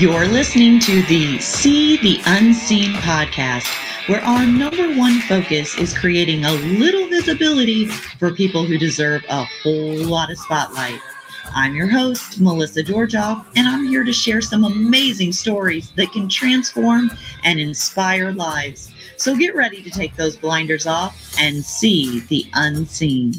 You're 0.00 0.28
listening 0.28 0.80
to 0.80 1.02
the 1.02 1.38
See 1.40 1.98
the 1.98 2.22
Unseen 2.24 2.94
podcast, 3.02 3.66
where 4.08 4.22
our 4.22 4.46
number 4.46 4.96
one 4.96 5.20
focus 5.20 5.76
is 5.76 5.92
creating 5.92 6.46
a 6.46 6.52
little 6.52 7.06
visibility 7.06 7.84
for 7.84 8.32
people 8.32 8.64
who 8.64 8.78
deserve 8.78 9.22
a 9.28 9.44
whole 9.44 9.96
lot 9.96 10.30
of 10.30 10.38
spotlight. 10.38 10.98
I'm 11.54 11.74
your 11.74 11.86
host, 11.86 12.40
Melissa 12.40 12.82
Georgeoff, 12.82 13.44
and 13.56 13.68
I'm 13.68 13.88
here 13.88 14.02
to 14.04 14.12
share 14.12 14.40
some 14.40 14.64
amazing 14.64 15.32
stories 15.32 15.92
that 15.96 16.12
can 16.12 16.30
transform 16.30 17.10
and 17.44 17.60
inspire 17.60 18.32
lives. 18.32 18.90
So 19.18 19.36
get 19.36 19.54
ready 19.54 19.82
to 19.82 19.90
take 19.90 20.16
those 20.16 20.34
blinders 20.34 20.86
off 20.86 21.34
and 21.38 21.62
see 21.62 22.20
the 22.20 22.46
unseen. 22.54 23.34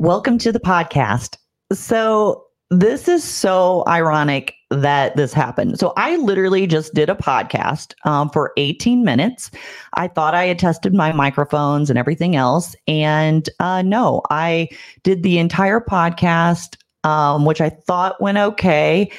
Welcome 0.00 0.38
to 0.38 0.52
the 0.52 0.60
podcast. 0.60 1.38
So, 1.72 2.44
this 2.70 3.08
is 3.08 3.24
so 3.24 3.82
ironic 3.88 4.54
that 4.70 5.16
this 5.16 5.32
happened. 5.32 5.80
So, 5.80 5.92
I 5.96 6.14
literally 6.18 6.68
just 6.68 6.94
did 6.94 7.10
a 7.10 7.16
podcast 7.16 7.94
um, 8.04 8.30
for 8.30 8.52
18 8.56 9.02
minutes. 9.02 9.50
I 9.94 10.06
thought 10.06 10.36
I 10.36 10.44
had 10.44 10.60
tested 10.60 10.94
my 10.94 11.10
microphones 11.10 11.90
and 11.90 11.98
everything 11.98 12.36
else. 12.36 12.76
And 12.86 13.50
uh, 13.58 13.82
no, 13.82 14.22
I 14.30 14.68
did 15.02 15.24
the 15.24 15.38
entire 15.38 15.80
podcast, 15.80 16.76
um, 17.02 17.44
which 17.44 17.60
I 17.60 17.68
thought 17.68 18.22
went 18.22 18.38
okay. 18.38 19.10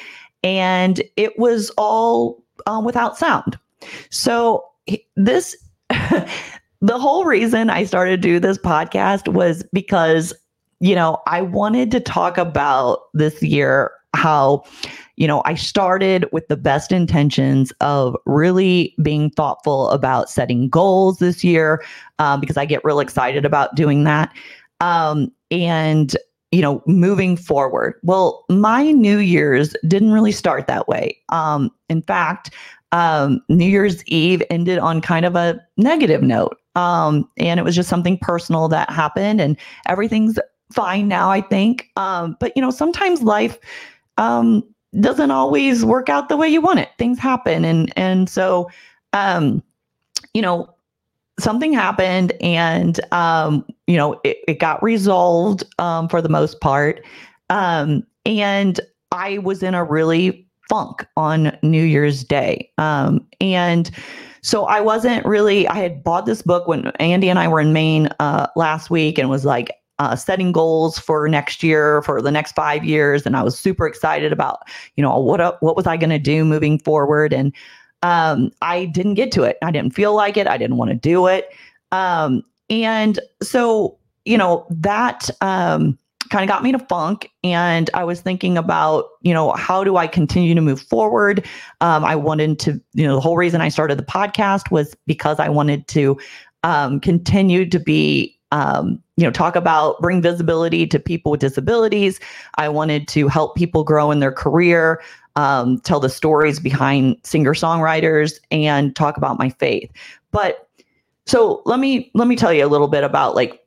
And 0.46 1.02
it 1.18 1.38
was 1.38 1.72
all 1.72 2.42
um, 2.68 2.86
without 2.86 3.18
sound. 3.18 3.60
So, 4.12 4.64
this. 5.18 5.58
the 6.82 6.98
whole 6.98 7.26
reason 7.26 7.70
I 7.70 7.84
started 7.84 8.22
to 8.22 8.30
do 8.30 8.40
this 8.40 8.58
podcast 8.58 9.34
was 9.34 9.66
because 9.74 10.34
you 10.80 10.96
know, 10.96 11.22
I 11.28 11.42
wanted 11.42 11.92
to 11.92 12.00
talk 12.00 12.38
about 12.38 13.00
this 13.14 13.42
year 13.44 13.92
how, 14.16 14.64
you 15.18 15.28
know, 15.28 15.42
I 15.46 15.54
started 15.54 16.26
with 16.32 16.48
the 16.48 16.58
best 16.58 16.92
intentions 16.92 17.72
of 17.82 18.16
really 18.26 18.96
being 19.04 19.30
thoughtful 19.32 19.90
about 19.92 20.30
setting 20.30 20.70
goals 20.70 21.20
this 21.20 21.44
year 21.44 21.84
um, 22.18 22.40
because 22.40 22.58
I 22.58 22.66
get 22.66 22.84
real 22.84 23.00
excited 23.00 23.46
about 23.46 23.76
doing 23.76 24.06
that. 24.06 24.34
Um, 24.80 25.32
and, 25.52 26.16
you 26.52 26.62
know, 26.62 26.82
moving 26.88 27.38
forward. 27.38 27.96
Well, 28.02 28.46
my 28.50 28.92
New 28.92 29.20
Year's 29.20 29.76
didn't 29.88 30.12
really 30.12 30.32
start 30.32 30.68
that 30.68 30.88
way. 30.88 31.18
Um, 31.30 31.70
in 31.90 32.02
fact, 32.02 32.52
um, 32.92 33.42
New 33.50 33.68
Year's 33.68 34.04
Eve 34.06 34.42
ended 34.50 34.80
on 34.80 35.02
kind 35.02 35.26
of 35.26 35.36
a 35.36 35.60
negative 35.78 36.24
note. 36.24 36.58
Um, 36.76 37.30
and 37.38 37.60
it 37.60 37.64
was 37.64 37.76
just 37.76 37.90
something 37.90 38.18
personal 38.20 38.68
that 38.70 38.90
happened, 38.90 39.42
and 39.42 39.58
everything's 39.88 40.40
fine 40.72 41.08
now, 41.08 41.30
I 41.30 41.42
think. 41.42 41.90
Um, 41.96 42.38
but 42.40 42.54
you 42.56 42.62
know, 42.62 42.72
sometimes 42.72 43.22
life 43.22 43.58
um, 44.18 44.64
doesn't 45.00 45.32
always 45.32 45.86
work 45.86 46.10
out 46.10 46.30
the 46.30 46.38
way 46.38 46.48
you 46.48 46.62
want 46.62 46.80
it. 46.80 46.90
Things 46.98 47.20
happen, 47.20 47.66
and 47.66 47.92
and 47.98 48.30
so, 48.30 48.70
um, 49.14 49.64
you 50.34 50.42
know, 50.42 50.74
something 51.40 51.74
happened, 51.74 52.34
and 52.42 53.00
um, 53.12 53.66
you 53.88 53.98
know, 53.98 54.20
it, 54.24 54.38
it 54.48 54.60
got 54.60 54.82
resolved 54.84 55.64
um, 55.80 56.08
for 56.10 56.22
the 56.22 56.30
most 56.30 56.60
part. 56.62 57.04
Um, 57.50 58.04
and 58.26 58.80
I 59.12 59.40
was 59.40 59.64
in 59.64 59.74
a 59.74 59.84
really 59.84 60.48
funk 60.70 61.06
on 61.18 61.58
New 61.64 61.84
Year's 61.84 62.24
Day, 62.24 62.72
um, 62.78 63.26
and. 63.42 63.92
So 64.42 64.68
I 64.68 64.80
wasn't 64.80 65.26
really, 65.26 65.68
I 65.68 65.76
had 65.76 66.02
bought 66.02 66.26
this 66.26 66.42
book 66.42 66.66
when 66.66 66.88
Andy 67.02 67.30
and 67.30 67.38
I 67.38 67.50
were 67.50 67.60
in 67.60 67.74
Maine 67.74 68.08
uh, 68.22 68.48
last 68.56 68.90
week 68.90 69.18
and 69.18 69.30
was 69.30 69.44
like, 69.44 69.70
uh, 70.00 70.16
setting 70.16 70.52
goals 70.52 70.98
for 70.98 71.28
next 71.28 71.62
year, 71.62 72.02
for 72.02 72.22
the 72.22 72.32
next 72.32 72.54
five 72.54 72.84
years, 72.84 73.26
and 73.26 73.36
I 73.36 73.44
was 73.44 73.58
super 73.60 73.86
excited 73.86 74.32
about, 74.32 74.68
you 74.96 75.04
know, 75.04 75.18
what 75.20 75.42
uh, 75.42 75.54
what 75.60 75.76
was 75.76 75.86
I 75.86 75.98
going 75.98 76.10
to 76.10 76.20
do 76.20 76.46
moving 76.46 76.80
forward, 76.80 77.34
and 77.34 77.54
um, 78.02 78.52
I 78.62 78.86
didn't 78.86 79.16
get 79.16 79.32
to 79.34 79.44
it. 79.44 79.58
I 79.62 79.72
didn't 79.72 79.94
feel 79.94 80.16
like 80.16 80.38
it. 80.38 80.48
I 80.48 80.58
didn't 80.58 80.78
want 80.78 80.92
to 80.92 80.96
do 80.96 81.28
it, 81.28 81.54
um, 81.92 82.44
and 82.70 83.20
so 83.44 83.98
you 84.26 84.38
know 84.38 84.66
that 84.70 85.30
um, 85.42 85.98
kind 86.30 86.44
of 86.44 86.54
got 86.54 86.64
me 86.64 86.72
to 86.72 86.80
funk. 86.80 87.32
And 87.44 87.90
I 87.94 88.04
was 88.04 88.22
thinking 88.22 88.58
about, 88.58 89.10
you 89.22 89.34
know, 89.34 89.52
how 89.54 89.84
do 89.84 89.98
I 89.98 90.08
continue 90.08 90.56
to 90.56 90.62
move 90.62 90.82
forward? 90.82 91.46
Um, 91.82 92.06
I 92.06 92.16
wanted 92.16 92.60
to, 92.60 92.80
you 92.94 93.06
know, 93.06 93.16
the 93.16 93.22
whole 93.22 93.38
reason 93.38 93.62
I 93.62 93.70
started 93.70 93.98
the 93.98 94.04
podcast 94.04 94.72
was 94.72 94.96
because 95.08 95.40
I 95.40 95.50
wanted 95.50 95.88
to 95.90 96.18
um, 96.64 97.00
continue 97.00 97.68
to 97.70 97.80
be 97.80 98.38
um, 98.52 99.02
you 99.20 99.26
know, 99.26 99.32
talk 99.32 99.58
about 99.58 100.00
bring 100.00 100.22
visibility 100.22 100.88
to 100.88 100.98
people 100.98 101.30
with 101.30 101.42
disabilities. 101.42 102.22
I 102.56 102.70
wanted 102.70 103.10
to 103.10 103.28
help 103.28 103.56
people 103.58 103.84
grow 103.84 104.12
in 104.12 104.20
their 104.22 104.32
career, 104.32 105.02
um, 105.36 105.82
tell 105.82 106.00
the 106.00 106.10
stories 106.10 106.58
behind 106.58 107.18
singer 107.24 107.54
songwriters, 107.54 108.40
and 108.50 108.96
talk 108.96 109.18
about 109.18 109.38
my 109.38 109.50
faith. 109.50 109.92
But 110.32 110.70
so 111.26 111.62
let 111.66 111.82
me 111.82 112.10
let 112.14 112.30
me 112.30 112.38
tell 112.38 112.54
you 112.54 112.66
a 112.66 112.68
little 112.68 112.88
bit 112.88 113.04
about 113.04 113.36
like 113.36 113.62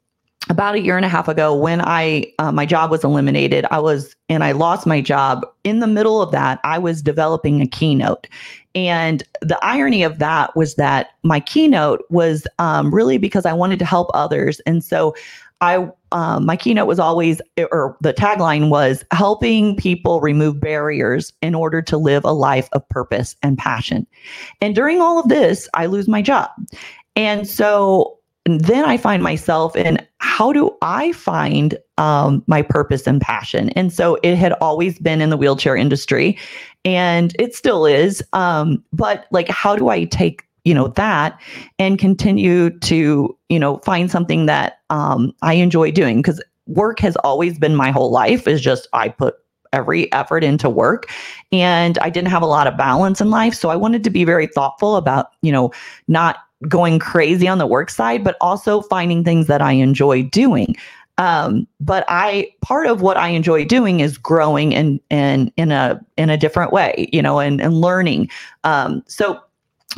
about 0.49 0.75
a 0.75 0.81
year 0.81 0.97
and 0.97 1.05
a 1.05 1.09
half 1.09 1.29
ago 1.29 1.55
when 1.55 1.81
i 1.83 2.27
uh, 2.41 2.51
my 2.51 2.67
job 2.67 2.91
was 2.91 3.05
eliminated 3.05 3.65
i 3.71 3.79
was 3.79 4.17
and 4.29 4.43
i 4.43 4.51
lost 4.51 4.89
my 4.89 5.01
job 5.01 5.47
in 5.63 5.79
the 5.79 5.87
middle 5.87 6.21
of 6.21 6.33
that 6.33 6.59
i 6.65 6.79
was 6.79 7.01
developing 7.01 7.61
a 7.61 7.67
keynote 7.67 8.27
and 8.75 9.23
the 9.41 9.59
irony 9.63 10.03
of 10.03 10.19
that 10.19 10.55
was 10.57 10.77
that 10.77 11.11
my 11.23 11.41
keynote 11.41 12.05
was 12.11 12.47
um, 12.59 12.95
really 12.95 13.19
because 13.19 13.45
I 13.45 13.53
wanted 13.53 13.79
to 13.81 13.85
help 13.85 14.11
others. 14.15 14.61
And 14.61 14.85
so 14.85 15.15
I, 15.61 15.89
um, 16.11 16.45
my 16.45 16.57
keynote 16.57 16.89
was 16.89 16.99
always, 16.99 17.41
or 17.71 17.97
the 18.01 18.13
tagline 18.13 18.69
was 18.69 19.05
helping 19.13 19.77
people 19.77 20.21
remove 20.21 20.61
barriers 20.61 21.33
in 21.41 21.55
order 21.55 21.81
to 21.83 21.97
live 21.97 22.25
a 22.25 22.33
life 22.33 22.69
of 22.73 22.87
purpose 22.89 23.37
and 23.43 23.57
passion. 23.57 24.07
And 24.61 24.75
during 24.75 25.01
all 25.01 25.21
of 25.21 25.29
this, 25.29 25.69
I 25.75 25.87
lose 25.87 26.09
my 26.09 26.21
job. 26.21 26.51
And 27.15 27.47
so 27.47 28.19
then 28.45 28.85
I 28.85 28.97
find 28.97 29.23
myself 29.23 29.77
in 29.77 30.05
how 30.19 30.53
do 30.53 30.77
I 30.83 31.13
find 31.13 31.79
um, 31.99 32.43
my 32.49 32.63
purpose 32.63 33.07
and 33.07 33.21
passion? 33.21 33.69
And 33.71 33.93
so 33.93 34.19
it 34.25 34.35
had 34.35 34.55
always 34.55 34.99
been 34.99 35.21
in 35.21 35.31
the 35.31 35.37
wheelchair 35.37 35.77
industry 35.77 36.37
and 36.85 37.35
it 37.39 37.55
still 37.55 37.87
is. 37.87 38.23
Um, 38.33 38.85
but 38.93 39.27
like, 39.31 39.49
how 39.49 39.77
do 39.77 39.89
I 39.89 40.05
take 40.05 40.45
you 40.65 40.75
know 40.75 40.89
that 40.89 41.41
and 41.79 41.99
continue 41.99 42.71
to 42.81 43.37
you 43.49 43.59
know 43.59 43.79
find 43.79 44.11
something 44.11 44.47
that 44.47 44.79
um, 44.91 45.33
I 45.43 45.55
enjoy 45.55 45.91
doing 45.91 46.19
because 46.19 46.43
work 46.67 47.01
has 47.01 47.17
always 47.17 47.59
been 47.59 47.75
my 47.75 47.91
whole 47.91 48.11
life 48.11 48.47
is 48.47 48.61
just 48.61 48.89
I 48.93 49.09
put 49.09 49.35
every 49.73 50.13
effort 50.13 50.45
into 50.45 50.69
work 50.69 51.11
and 51.51 51.99
I 51.99 52.11
didn't 52.11 52.29
have 52.29 52.43
a 52.43 52.47
lot 52.47 52.67
of 52.67 52.77
balance 52.77 53.21
in 53.21 53.31
life 53.31 53.55
so 53.55 53.71
I 53.71 53.77
wanted 53.77 54.05
to 54.05 54.11
be 54.11 54.25
very 54.25 54.47
thoughtful 54.47 54.97
about 54.97 55.29
you 55.43 55.51
know 55.51 55.73
not 56.09 56.39
going 56.69 57.01
crazy 57.01 57.49
on 57.49 57.59
the 57.59 57.67
work 57.67 57.91
side 57.91 58.23
but 58.23 58.37
also 58.41 58.83
finding 58.83 59.25
things 59.25 59.49
that 59.49 59.63
I 59.63 59.73
enjoy 59.73 60.23
doing 60.25 60.77
um, 61.23 61.69
but 61.79 62.05
I 62.09 62.53
part 62.63 62.89
of 62.89 63.01
what 63.01 63.17
I 63.17 63.29
enjoy 63.29 63.65
doing 63.65 64.01
is 64.01 64.19
growing 64.19 64.75
and 64.75 64.99
and 65.09 65.53
in 65.57 65.71
a 65.71 66.05
in 66.17 66.31
a 66.31 66.37
different 66.37 66.73
way, 66.73 67.09
you 67.13 67.23
know, 67.23 67.39
and 67.39 67.61
and 67.61 67.75
learning. 67.75 68.29
Um, 68.65 69.05
so 69.07 69.41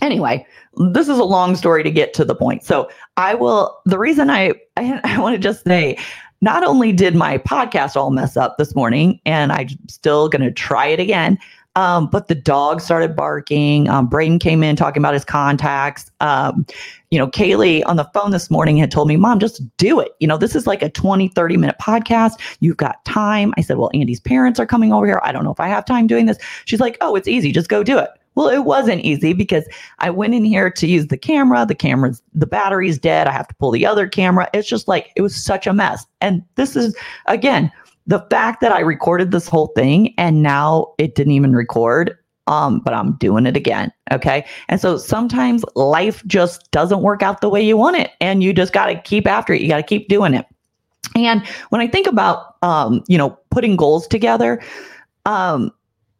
anyway, 0.02 0.46
this 0.92 1.08
is 1.08 1.18
a 1.18 1.24
long 1.24 1.56
story 1.56 1.82
to 1.82 1.90
get 1.90 2.12
to 2.14 2.26
the 2.26 2.34
point. 2.34 2.62
So 2.62 2.90
I 3.16 3.34
will. 3.34 3.80
The 3.86 3.98
reason 3.98 4.28
I 4.28 4.52
I, 4.76 5.00
I 5.02 5.18
want 5.18 5.34
to 5.34 5.40
just 5.40 5.64
say. 5.64 5.96
Not 6.40 6.62
only 6.62 6.92
did 6.92 7.14
my 7.14 7.38
podcast 7.38 7.96
all 7.96 8.10
mess 8.10 8.36
up 8.36 8.58
this 8.58 8.74
morning, 8.74 9.18
and 9.24 9.50
I'm 9.50 9.68
still 9.88 10.28
going 10.28 10.42
to 10.42 10.50
try 10.50 10.88
it 10.88 11.00
again, 11.00 11.38
um, 11.76 12.06
but 12.06 12.28
the 12.28 12.34
dog 12.34 12.80
started 12.80 13.16
barking. 13.16 13.88
Um, 13.88 14.06
Braden 14.06 14.38
came 14.38 14.62
in 14.62 14.76
talking 14.76 15.00
about 15.00 15.14
his 15.14 15.24
contacts. 15.24 16.10
Um, 16.20 16.66
you 17.10 17.18
know, 17.18 17.28
Kaylee 17.28 17.82
on 17.86 17.96
the 17.96 18.08
phone 18.14 18.30
this 18.30 18.50
morning 18.50 18.76
had 18.76 18.90
told 18.90 19.08
me, 19.08 19.16
Mom, 19.16 19.38
just 19.38 19.62
do 19.76 20.00
it. 20.00 20.12
You 20.20 20.26
know, 20.26 20.36
this 20.36 20.54
is 20.54 20.66
like 20.66 20.82
a 20.82 20.90
20, 20.90 21.28
30 21.28 21.56
minute 21.56 21.76
podcast. 21.80 22.40
You've 22.60 22.76
got 22.76 23.04
time. 23.04 23.52
I 23.56 23.60
said, 23.60 23.76
Well, 23.76 23.90
Andy's 23.94 24.20
parents 24.20 24.60
are 24.60 24.66
coming 24.66 24.92
over 24.92 25.06
here. 25.06 25.20
I 25.22 25.32
don't 25.32 25.44
know 25.44 25.52
if 25.52 25.60
I 25.60 25.68
have 25.68 25.84
time 25.84 26.06
doing 26.06 26.26
this. 26.26 26.38
She's 26.64 26.80
like, 26.80 26.96
Oh, 27.00 27.14
it's 27.16 27.28
easy. 27.28 27.52
Just 27.52 27.68
go 27.68 27.82
do 27.82 27.98
it. 27.98 28.10
Well, 28.36 28.48
it 28.48 28.64
wasn't 28.64 29.02
easy 29.02 29.32
because 29.32 29.64
I 30.00 30.10
went 30.10 30.34
in 30.34 30.44
here 30.44 30.68
to 30.68 30.86
use 30.88 31.06
the 31.06 31.16
camera. 31.16 31.64
The 31.66 31.74
camera's, 31.74 32.20
the 32.34 32.46
battery's 32.46 32.98
dead. 32.98 33.28
I 33.28 33.32
have 33.32 33.46
to 33.48 33.54
pull 33.54 33.70
the 33.70 33.86
other 33.86 34.08
camera. 34.08 34.48
It's 34.52 34.68
just 34.68 34.88
like, 34.88 35.12
it 35.14 35.22
was 35.22 35.36
such 35.36 35.66
a 35.66 35.72
mess. 35.72 36.04
And 36.20 36.42
this 36.56 36.74
is, 36.74 36.96
again, 37.26 37.70
the 38.06 38.20
fact 38.30 38.60
that 38.60 38.72
I 38.72 38.80
recorded 38.80 39.30
this 39.30 39.48
whole 39.48 39.68
thing 39.68 40.14
and 40.18 40.42
now 40.42 40.92
it 40.98 41.14
didn't 41.14 41.32
even 41.32 41.54
record, 41.54 42.18
um, 42.46 42.80
but 42.80 42.92
I'm 42.92 43.16
doing 43.16 43.46
it 43.46 43.56
again. 43.56 43.90
Okay. 44.12 44.44
And 44.68 44.80
so 44.80 44.98
sometimes 44.98 45.64
life 45.74 46.22
just 46.26 46.70
doesn't 46.70 47.00
work 47.00 47.22
out 47.22 47.40
the 47.40 47.48
way 47.48 47.62
you 47.62 47.76
want 47.76 47.96
it. 47.96 48.10
And 48.20 48.42
you 48.42 48.52
just 48.52 48.72
got 48.72 48.86
to 48.86 49.00
keep 49.00 49.26
after 49.26 49.54
it. 49.54 49.62
You 49.62 49.68
got 49.68 49.78
to 49.78 49.82
keep 49.82 50.08
doing 50.08 50.34
it. 50.34 50.46
And 51.16 51.46
when 51.70 51.80
I 51.80 51.86
think 51.86 52.06
about, 52.06 52.56
um, 52.62 53.02
you 53.08 53.16
know, 53.16 53.38
putting 53.50 53.76
goals 53.76 54.06
together, 54.06 54.62
um, 55.24 55.70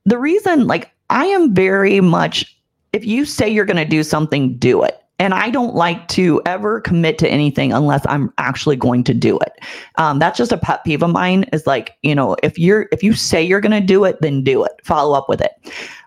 the 0.05 0.19
reason, 0.19 0.67
like, 0.67 0.91
I 1.11 1.27
am 1.27 1.55
very 1.55 2.01
much, 2.01 2.57
if 2.93 3.05
you 3.05 3.25
say 3.25 3.49
you're 3.49 3.65
going 3.67 3.77
to 3.77 3.85
do 3.85 4.03
something, 4.03 4.57
do 4.57 4.83
it. 4.83 5.04
And 5.19 5.33
I 5.33 5.51
don't 5.51 5.75
like 5.75 6.09
to 6.09 6.43
ever 6.45 6.81
commit 6.81 7.19
to 7.19 7.29
anything 7.29 7.73
unless 7.73 8.05
I'm 8.07 8.33
actually 8.39 8.77
going 8.77 9.05
to 9.05 9.15
do 9.15 9.39
it. 9.39 9.61
Um, 9.97 10.19
that's 10.19 10.39
just 10.39 10.53
a 10.53 10.59
pet 10.59 10.85
peeve 10.85 11.03
of 11.03 11.11
mine. 11.11 11.45
Is 11.53 11.67
like 11.67 11.97
you 12.03 12.15
know 12.15 12.37
if 12.43 12.59
you're 12.59 12.89
if 12.93 13.03
you 13.03 13.15
say 13.15 13.43
you're 13.43 13.61
going 13.61 13.73
to 13.73 13.81
do 13.81 14.05
it, 14.05 14.19
then 14.21 14.43
do 14.43 14.65
it. 14.65 14.73
Follow 14.83 15.17
up 15.17 15.29
with 15.29 15.41
it. 15.41 15.53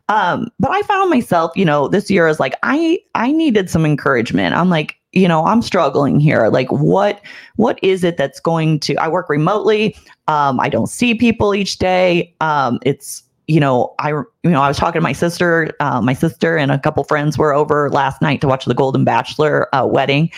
Um, 0.10 0.50
but 0.60 0.72
I 0.72 0.82
found 0.84 1.10
myself, 1.10 1.52
you 1.56 1.66
know, 1.66 1.88
this 1.88 2.10
year 2.10 2.28
is 2.28 2.40
like 2.40 2.56
I 2.64 3.00
I 3.16 3.32
needed 3.32 3.70
some 3.70 3.86
encouragement. 3.86 4.56
I'm 4.56 4.70
like, 4.70 4.96
you 5.12 5.28
know, 5.28 5.46
I'm 5.46 5.62
struggling 5.62 6.20
here. 6.20 6.48
Like, 6.48 6.72
what 6.72 7.22
what 7.56 7.80
is 7.82 8.04
it 8.04 8.18
that's 8.18 8.40
going 8.40 8.80
to? 8.82 8.96
I 8.96 9.08
work 9.08 9.30
remotely. 9.30 9.96
Um, 10.28 10.60
I 10.60 10.70
don't 10.70 10.88
see 10.88 11.16
people 11.16 11.56
each 11.56 11.78
day. 11.78 12.34
Um, 12.42 12.80
it's 12.84 13.24
you 13.48 13.60
know, 13.60 13.94
I 14.00 14.10
you 14.10 14.28
know, 14.44 14.62
I 14.62 14.68
was 14.68 14.78
talking 14.78 15.00
to 15.00 15.04
my 15.04 15.14
sister. 15.14 15.72
Uh, 15.80 16.02
my 16.02 16.14
sister 16.14 16.58
and 16.58 16.72
a 16.72 16.80
couple 16.80 17.04
friends 17.06 17.38
were 17.38 17.54
over 17.54 17.90
last 17.90 18.22
night 18.22 18.42
to 18.42 18.48
watch 18.48 18.66
the 18.66 18.74
Golden 18.74 19.04
Bachelor 19.04 19.74
uh, 19.74 19.86
wedding, 19.86 20.30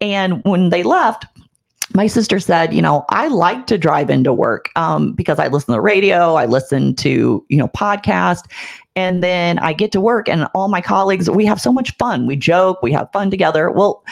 and 0.00 0.42
when 0.44 0.70
they 0.70 0.82
left, 0.82 1.26
my 1.94 2.06
sister 2.06 2.40
said, 2.40 2.72
you 2.72 2.82
know, 2.82 3.04
I 3.10 3.28
like 3.28 3.66
to 3.68 3.78
drive 3.78 4.10
into 4.10 4.32
work 4.32 4.70
um, 4.74 5.12
because 5.12 5.38
I 5.38 5.48
listen 5.48 5.66
to 5.66 5.72
the 5.72 5.80
radio, 5.80 6.34
I 6.34 6.46
listen 6.46 6.94
to 6.96 7.44
you 7.48 7.58
know 7.58 7.68
podcast, 7.68 8.44
and 8.96 9.22
then 9.22 9.58
I 9.58 9.74
get 9.74 9.92
to 9.92 10.00
work, 10.00 10.28
and 10.28 10.48
all 10.54 10.68
my 10.68 10.80
colleagues, 10.80 11.28
we 11.28 11.44
have 11.44 11.60
so 11.60 11.72
much 11.72 11.94
fun. 11.98 12.26
We 12.26 12.36
joke, 12.36 12.82
we 12.82 12.92
have 12.92 13.12
fun 13.12 13.30
together. 13.30 13.70
Well, 13.70 14.02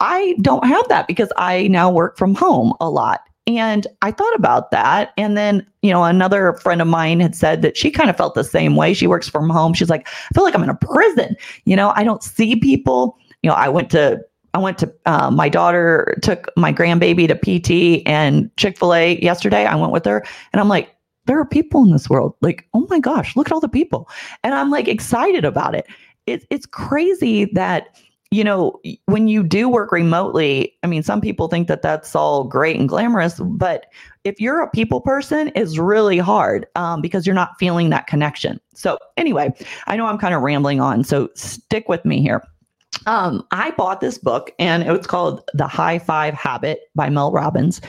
I 0.00 0.34
don't 0.40 0.66
have 0.66 0.88
that 0.88 1.06
because 1.06 1.32
I 1.36 1.68
now 1.68 1.88
work 1.88 2.18
from 2.18 2.34
home 2.34 2.74
a 2.80 2.90
lot. 2.90 3.20
And 3.46 3.86
I 4.02 4.12
thought 4.12 4.34
about 4.36 4.70
that. 4.70 5.12
And 5.16 5.36
then, 5.36 5.66
you 5.82 5.90
know, 5.90 6.04
another 6.04 6.52
friend 6.54 6.80
of 6.80 6.86
mine 6.86 7.18
had 7.20 7.34
said 7.34 7.62
that 7.62 7.76
she 7.76 7.90
kind 7.90 8.08
of 8.08 8.16
felt 8.16 8.34
the 8.34 8.44
same 8.44 8.76
way. 8.76 8.94
She 8.94 9.08
works 9.08 9.28
from 9.28 9.50
home. 9.50 9.74
She's 9.74 9.90
like, 9.90 10.06
I 10.08 10.34
feel 10.34 10.44
like 10.44 10.54
I'm 10.54 10.62
in 10.62 10.70
a 10.70 10.76
prison. 10.76 11.34
You 11.64 11.74
know, 11.74 11.92
I 11.96 12.04
don't 12.04 12.22
see 12.22 12.54
people. 12.56 13.18
You 13.42 13.50
know, 13.50 13.56
I 13.56 13.68
went 13.68 13.90
to, 13.90 14.20
I 14.54 14.58
went 14.58 14.78
to, 14.78 14.92
uh, 15.06 15.30
my 15.30 15.48
daughter 15.48 16.16
took 16.22 16.50
my 16.56 16.72
grandbaby 16.72 17.26
to 17.26 17.34
PT 17.34 18.06
and 18.06 18.54
Chick 18.56 18.78
fil 18.78 18.94
A 18.94 19.18
yesterday. 19.20 19.66
I 19.66 19.74
went 19.74 19.92
with 19.92 20.04
her 20.04 20.24
and 20.52 20.60
I'm 20.60 20.68
like, 20.68 20.94
there 21.26 21.38
are 21.38 21.46
people 21.46 21.84
in 21.84 21.90
this 21.90 22.08
world. 22.08 22.34
Like, 22.42 22.68
oh 22.74 22.86
my 22.90 23.00
gosh, 23.00 23.34
look 23.34 23.48
at 23.48 23.52
all 23.52 23.60
the 23.60 23.68
people. 23.68 24.08
And 24.44 24.54
I'm 24.54 24.70
like 24.70 24.86
excited 24.86 25.44
about 25.44 25.74
it. 25.74 25.86
it 26.26 26.46
it's 26.50 26.66
crazy 26.66 27.46
that 27.46 27.96
you 28.32 28.42
know, 28.42 28.80
when 29.04 29.28
you 29.28 29.42
do 29.42 29.68
work 29.68 29.92
remotely, 29.92 30.74
I 30.82 30.86
mean, 30.86 31.02
some 31.02 31.20
people 31.20 31.48
think 31.48 31.68
that 31.68 31.82
that's 31.82 32.16
all 32.16 32.44
great 32.44 32.80
and 32.80 32.88
glamorous, 32.88 33.38
but 33.38 33.86
if 34.24 34.40
you're 34.40 34.62
a 34.62 34.70
people 34.70 35.02
person, 35.02 35.52
it's 35.54 35.76
really 35.76 36.16
hard 36.16 36.66
um, 36.74 37.02
because 37.02 37.26
you're 37.26 37.34
not 37.34 37.58
feeling 37.58 37.90
that 37.90 38.06
connection. 38.06 38.58
So, 38.72 38.96
anyway, 39.18 39.52
I 39.86 39.96
know 39.96 40.06
I'm 40.06 40.16
kind 40.16 40.34
of 40.34 40.40
rambling 40.40 40.80
on, 40.80 41.04
so 41.04 41.28
stick 41.34 41.90
with 41.90 42.06
me 42.06 42.22
here. 42.22 42.42
Um, 43.04 43.46
I 43.50 43.72
bought 43.72 44.00
this 44.00 44.16
book 44.16 44.50
and 44.58 44.82
it 44.82 44.90
was 44.90 45.06
called 45.06 45.42
The 45.52 45.66
High 45.66 45.98
Five 45.98 46.32
Habit 46.32 46.80
by 46.94 47.10
Mel 47.10 47.32
Robbins. 47.32 47.82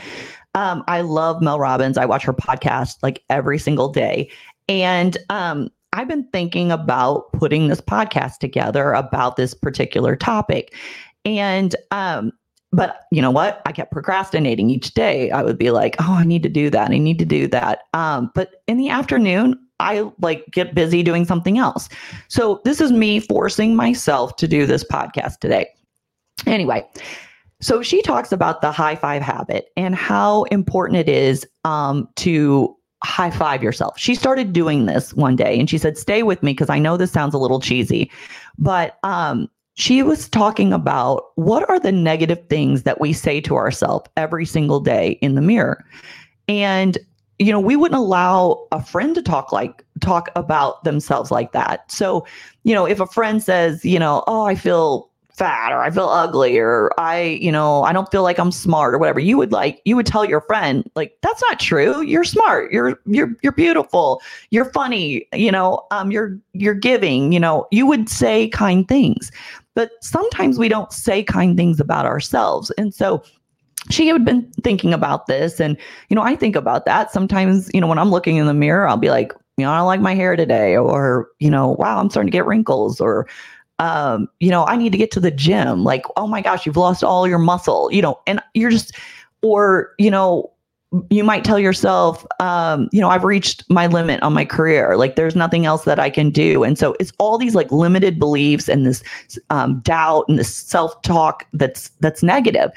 Um, 0.55 0.83
I 0.89 1.01
love 1.01 1.41
Mel 1.41 1.57
Robbins. 1.59 1.97
I 1.97 2.05
watch 2.05 2.23
her 2.23 2.33
podcast 2.33 2.97
like 3.01 3.23
every 3.29 3.59
single 3.59 3.87
day. 3.87 4.29
And 4.67 5.17
um, 5.29 5.69
I've 5.93 6.07
been 6.07 6.27
thinking 6.33 6.71
about 6.71 7.31
putting 7.33 7.67
this 7.67 7.79
podcast 7.79 8.39
together 8.39 8.93
about 8.93 9.35
this 9.35 9.53
particular 9.53 10.15
topic. 10.15 10.75
And, 11.23 11.75
um, 11.91 12.31
but 12.71 13.01
you 13.11 13.21
know 13.21 13.31
what? 13.31 13.61
I 13.67 13.71
kept 13.71 13.91
procrastinating 13.91 14.71
each 14.71 14.95
day. 14.95 15.29
I 15.29 15.43
would 15.43 15.57
be 15.57 15.69
like, 15.69 15.95
oh, 15.99 16.13
I 16.13 16.23
need 16.23 16.41
to 16.43 16.49
do 16.49 16.71
that. 16.71 16.89
I 16.89 16.97
need 16.97 17.19
to 17.19 17.25
do 17.25 17.47
that. 17.49 17.83
Um, 17.93 18.31
but 18.33 18.63
in 18.67 18.77
the 18.77 18.89
afternoon, 18.89 19.59
I 19.79 20.09
like 20.19 20.45
get 20.51 20.73
busy 20.73 21.03
doing 21.03 21.25
something 21.25 21.59
else. 21.59 21.89
So 22.27 22.61
this 22.65 22.81
is 22.81 22.91
me 22.91 23.19
forcing 23.19 23.75
myself 23.75 24.35
to 24.37 24.47
do 24.47 24.65
this 24.65 24.83
podcast 24.83 25.39
today. 25.39 25.67
Anyway, 26.47 26.87
so 27.61 27.81
she 27.81 28.01
talks 28.01 28.31
about 28.31 28.61
the 28.61 28.71
high 28.71 28.95
five 28.95 29.21
habit 29.21 29.69
and 29.77 29.93
how 29.93 30.43
important 30.43 30.97
it 30.97 31.09
is 31.09 31.45
um, 31.63 32.09
to 32.17 32.75
high 33.03 33.31
five 33.31 33.61
yourself. 33.61 33.97
She 33.97 34.15
started 34.15 34.53
doing 34.53 34.85
this 34.85 35.13
one 35.13 35.35
day 35.35 35.59
and 35.59 35.69
she 35.69 35.77
said, 35.77 35.97
Stay 35.97 36.23
with 36.23 36.41
me 36.41 36.53
because 36.53 36.69
I 36.69 36.79
know 36.79 36.97
this 36.97 37.11
sounds 37.11 37.33
a 37.33 37.37
little 37.37 37.59
cheesy, 37.59 38.09
but 38.57 38.97
um, 39.03 39.49
she 39.75 40.03
was 40.03 40.29
talking 40.29 40.71
about 40.71 41.31
what 41.35 41.67
are 41.69 41.79
the 41.79 41.91
negative 41.91 42.39
things 42.49 42.83
that 42.83 43.01
we 43.01 43.11
say 43.13 43.41
to 43.41 43.55
ourselves 43.55 44.09
every 44.17 44.45
single 44.45 44.79
day 44.79 45.17
in 45.21 45.35
the 45.35 45.41
mirror. 45.41 45.83
And, 46.47 46.97
you 47.39 47.51
know, 47.51 47.59
we 47.59 47.75
wouldn't 47.75 47.99
allow 47.99 48.67
a 48.71 48.83
friend 48.83 49.15
to 49.15 49.21
talk 49.21 49.51
like, 49.51 49.83
talk 50.01 50.29
about 50.35 50.83
themselves 50.83 51.31
like 51.31 51.51
that. 51.53 51.91
So, 51.91 52.25
you 52.63 52.75
know, 52.75 52.85
if 52.85 52.99
a 52.99 53.07
friend 53.07 53.41
says, 53.41 53.83
you 53.83 53.97
know, 53.97 54.23
oh, 54.27 54.45
I 54.45 54.55
feel 54.55 55.09
fat 55.35 55.71
or 55.71 55.81
I 55.81 55.89
feel 55.89 56.09
ugly 56.09 56.57
or 56.57 56.91
I, 56.99 57.39
you 57.41 57.51
know, 57.51 57.83
I 57.83 57.91
don't 57.91 58.09
feel 58.11 58.21
like 58.21 58.37
I'm 58.37 58.51
smart 58.51 58.93
or 58.93 58.99
whatever. 58.99 59.19
You 59.19 59.37
would 59.37 59.51
like 59.51 59.81
you 59.83 59.95
would 59.95 60.05
tell 60.05 60.23
your 60.25 60.41
friend 60.41 60.89
like 60.95 61.17
that's 61.21 61.41
not 61.49 61.59
true. 61.59 62.01
You're 62.01 62.23
smart. 62.23 62.71
You're 62.71 62.99
you're 63.05 63.35
you're 63.41 63.51
beautiful. 63.51 64.21
You're 64.51 64.71
funny, 64.71 65.27
you 65.33 65.51
know, 65.51 65.85
um 65.91 66.11
you're 66.11 66.37
you're 66.53 66.75
giving, 66.75 67.31
you 67.31 67.39
know. 67.39 67.67
You 67.71 67.87
would 67.87 68.09
say 68.09 68.47
kind 68.49 68.87
things. 68.87 69.31
But 69.75 69.91
sometimes 70.01 70.59
we 70.59 70.69
don't 70.69 70.93
say 70.93 71.23
kind 71.23 71.57
things 71.57 71.79
about 71.79 72.05
ourselves. 72.05 72.71
And 72.77 72.93
so 72.93 73.23
she 73.89 74.07
had 74.07 74.23
been 74.23 74.49
thinking 74.61 74.93
about 74.93 75.25
this 75.25 75.59
and 75.59 75.77
you 76.09 76.15
know, 76.15 76.21
I 76.21 76.35
think 76.35 76.55
about 76.55 76.85
that 76.85 77.11
sometimes, 77.11 77.71
you 77.73 77.81
know, 77.81 77.87
when 77.87 77.99
I'm 77.99 78.11
looking 78.11 78.37
in 78.37 78.45
the 78.45 78.53
mirror, 78.53 78.87
I'll 78.87 78.97
be 78.97 79.09
like, 79.09 79.33
you 79.57 79.65
know, 79.65 79.71
I 79.71 79.77
don't 79.77 79.87
like 79.87 79.99
my 79.99 80.13
hair 80.13 80.35
today 80.35 80.77
or, 80.77 81.27
you 81.39 81.49
know, 81.49 81.69
wow, 81.79 81.99
I'm 81.99 82.09
starting 82.11 82.31
to 82.31 82.35
get 82.35 82.45
wrinkles 82.45 83.01
or 83.01 83.27
um, 83.83 84.29
you 84.39 84.49
know, 84.49 84.65
I 84.65 84.77
need 84.77 84.93
to 84.93 84.97
get 84.97 85.11
to 85.11 85.19
the 85.19 85.29
gym. 85.29 85.83
Like, 85.83 86.05
oh 86.15 86.25
my 86.25 86.41
gosh, 86.41 86.65
you've 86.65 86.77
lost 86.77 87.03
all 87.03 87.27
your 87.27 87.37
muscle, 87.37 87.89
you 87.91 88.01
know, 88.01 88.17
and 88.25 88.41
you're 88.53 88.69
just, 88.69 88.95
or, 89.41 89.93
you 89.99 90.09
know, 90.09 90.49
you 91.09 91.21
might 91.21 91.43
tell 91.43 91.59
yourself, 91.59 92.25
um, 92.39 92.87
you 92.93 93.01
know, 93.01 93.09
I've 93.09 93.25
reached 93.25 93.69
my 93.69 93.87
limit 93.87 94.23
on 94.23 94.31
my 94.31 94.45
career. 94.45 94.95
Like, 94.95 95.17
there's 95.17 95.35
nothing 95.35 95.65
else 95.65 95.83
that 95.83 95.99
I 95.99 96.09
can 96.09 96.29
do. 96.29 96.63
And 96.63 96.79
so 96.79 96.95
it's 96.97 97.11
all 97.17 97.37
these 97.37 97.55
like 97.55 97.69
limited 97.73 98.19
beliefs 98.19 98.69
and 98.69 98.85
this 98.85 99.03
um, 99.49 99.81
doubt 99.81 100.25
and 100.29 100.39
this 100.39 100.55
self 100.55 101.01
talk 101.01 101.45
that's 101.51 101.89
that's 101.99 102.23
negative. 102.23 102.71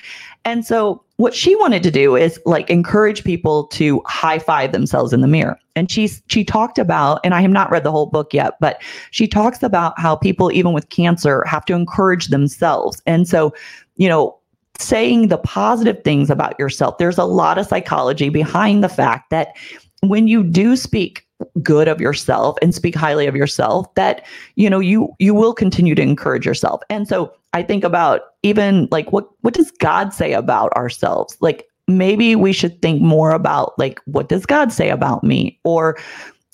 And 0.44 0.66
so 0.66 1.04
what 1.18 1.34
she 1.34 1.56
wanted 1.56 1.82
to 1.82 1.90
do 1.90 2.14
is 2.14 2.38
like 2.44 2.68
encourage 2.68 3.24
people 3.24 3.66
to 3.68 4.02
high 4.06 4.38
five 4.38 4.72
themselves 4.72 5.12
in 5.12 5.22
the 5.22 5.26
mirror. 5.26 5.58
And 5.74 5.90
she's 5.90 6.22
she 6.28 6.44
talked 6.44 6.78
about, 6.78 7.20
and 7.24 7.34
I 7.34 7.40
have 7.40 7.50
not 7.50 7.70
read 7.70 7.84
the 7.84 7.90
whole 7.90 8.06
book 8.06 8.34
yet, 8.34 8.54
but 8.60 8.82
she 9.10 9.26
talks 9.26 9.62
about 9.62 9.98
how 9.98 10.16
people, 10.16 10.52
even 10.52 10.72
with 10.72 10.88
cancer, 10.90 11.44
have 11.44 11.64
to 11.66 11.74
encourage 11.74 12.28
themselves. 12.28 13.02
And 13.06 13.26
so, 13.26 13.54
you 13.96 14.08
know, 14.08 14.38
saying 14.78 15.28
the 15.28 15.38
positive 15.38 16.02
things 16.04 16.28
about 16.28 16.58
yourself, 16.58 16.98
there's 16.98 17.18
a 17.18 17.24
lot 17.24 17.56
of 17.56 17.66
psychology 17.66 18.28
behind 18.28 18.85
the 18.85 18.88
fact 18.88 19.30
that 19.30 19.56
when 20.02 20.28
you 20.28 20.42
do 20.42 20.76
speak 20.76 21.25
good 21.62 21.88
of 21.88 22.00
yourself 22.00 22.57
and 22.62 22.75
speak 22.75 22.95
highly 22.95 23.26
of 23.26 23.37
yourself 23.37 23.93
that 23.95 24.25
you 24.55 24.71
know 24.71 24.81
you 24.81 25.09
you 25.19 25.35
will 25.35 25.52
continue 25.52 25.95
to 25.95 26.02
encourage 26.02 26.47
yourself. 26.47 26.83
And 26.90 27.09
so 27.09 27.33
i 27.52 27.62
think 27.62 27.85
about 27.85 28.23
even 28.43 28.88
like 28.90 29.12
what 29.12 29.28
what 29.40 29.55
does 29.55 29.71
god 29.73 30.12
say 30.12 30.33
about 30.33 30.73
ourselves? 30.73 31.37
Like 31.40 31.66
maybe 31.88 32.37
we 32.37 32.52
should 32.52 32.81
think 32.83 33.00
more 33.00 33.31
about 33.31 33.78
like 33.78 34.00
what 34.07 34.28
does 34.28 34.47
god 34.47 34.73
say 34.73 34.90
about 34.90 35.25
me? 35.25 35.59
Or 35.64 35.99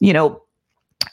you 0.00 0.12
know 0.12 0.40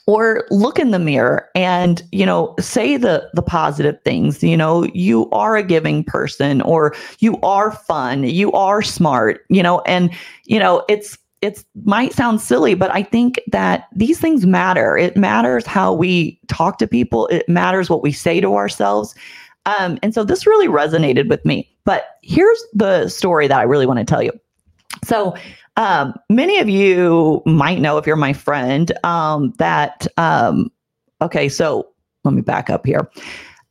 or 0.06 0.46
look 0.50 0.78
in 0.78 0.90
the 0.90 0.98
mirror 0.98 1.48
and 1.54 2.02
you 2.10 2.26
know 2.26 2.54
say 2.58 2.96
the 2.96 3.28
the 3.34 3.42
positive 3.42 3.98
things. 4.04 4.42
You 4.42 4.56
know 4.56 4.84
you 4.94 5.30
are 5.30 5.56
a 5.56 5.62
giving 5.62 6.02
person 6.02 6.60
or 6.62 6.94
you 7.20 7.38
are 7.42 7.70
fun 7.70 8.24
you 8.24 8.50
are 8.52 8.82
smart 8.82 9.44
you 9.48 9.62
know 9.62 9.80
and 9.80 10.10
you 10.44 10.58
know 10.58 10.84
it's 10.88 11.16
it 11.42 11.64
might 11.84 12.12
sound 12.12 12.40
silly, 12.40 12.74
but 12.74 12.94
I 12.94 13.02
think 13.02 13.40
that 13.50 13.88
these 13.94 14.20
things 14.20 14.46
matter. 14.46 14.96
It 14.96 15.16
matters 15.16 15.66
how 15.66 15.92
we 15.92 16.38
talk 16.48 16.78
to 16.78 16.86
people. 16.86 17.26
It 17.28 17.48
matters 17.48 17.88
what 17.88 18.02
we 18.02 18.12
say 18.12 18.40
to 18.40 18.54
ourselves. 18.54 19.14
Um, 19.66 19.98
and 20.02 20.14
so 20.14 20.24
this 20.24 20.46
really 20.46 20.68
resonated 20.68 21.28
with 21.28 21.44
me. 21.44 21.70
But 21.84 22.18
here's 22.22 22.62
the 22.74 23.08
story 23.08 23.48
that 23.48 23.58
I 23.58 23.62
really 23.62 23.86
want 23.86 23.98
to 23.98 24.04
tell 24.04 24.22
you. 24.22 24.32
So 25.04 25.34
um, 25.76 26.14
many 26.28 26.58
of 26.58 26.68
you 26.68 27.42
might 27.46 27.80
know 27.80 27.96
if 27.96 28.06
you're 28.06 28.16
my 28.16 28.32
friend 28.32 28.92
um, 29.04 29.52
that. 29.58 30.06
Um, 30.16 30.70
okay, 31.22 31.48
so 31.48 31.88
let 32.24 32.34
me 32.34 32.42
back 32.42 32.68
up 32.68 32.84
here. 32.84 33.10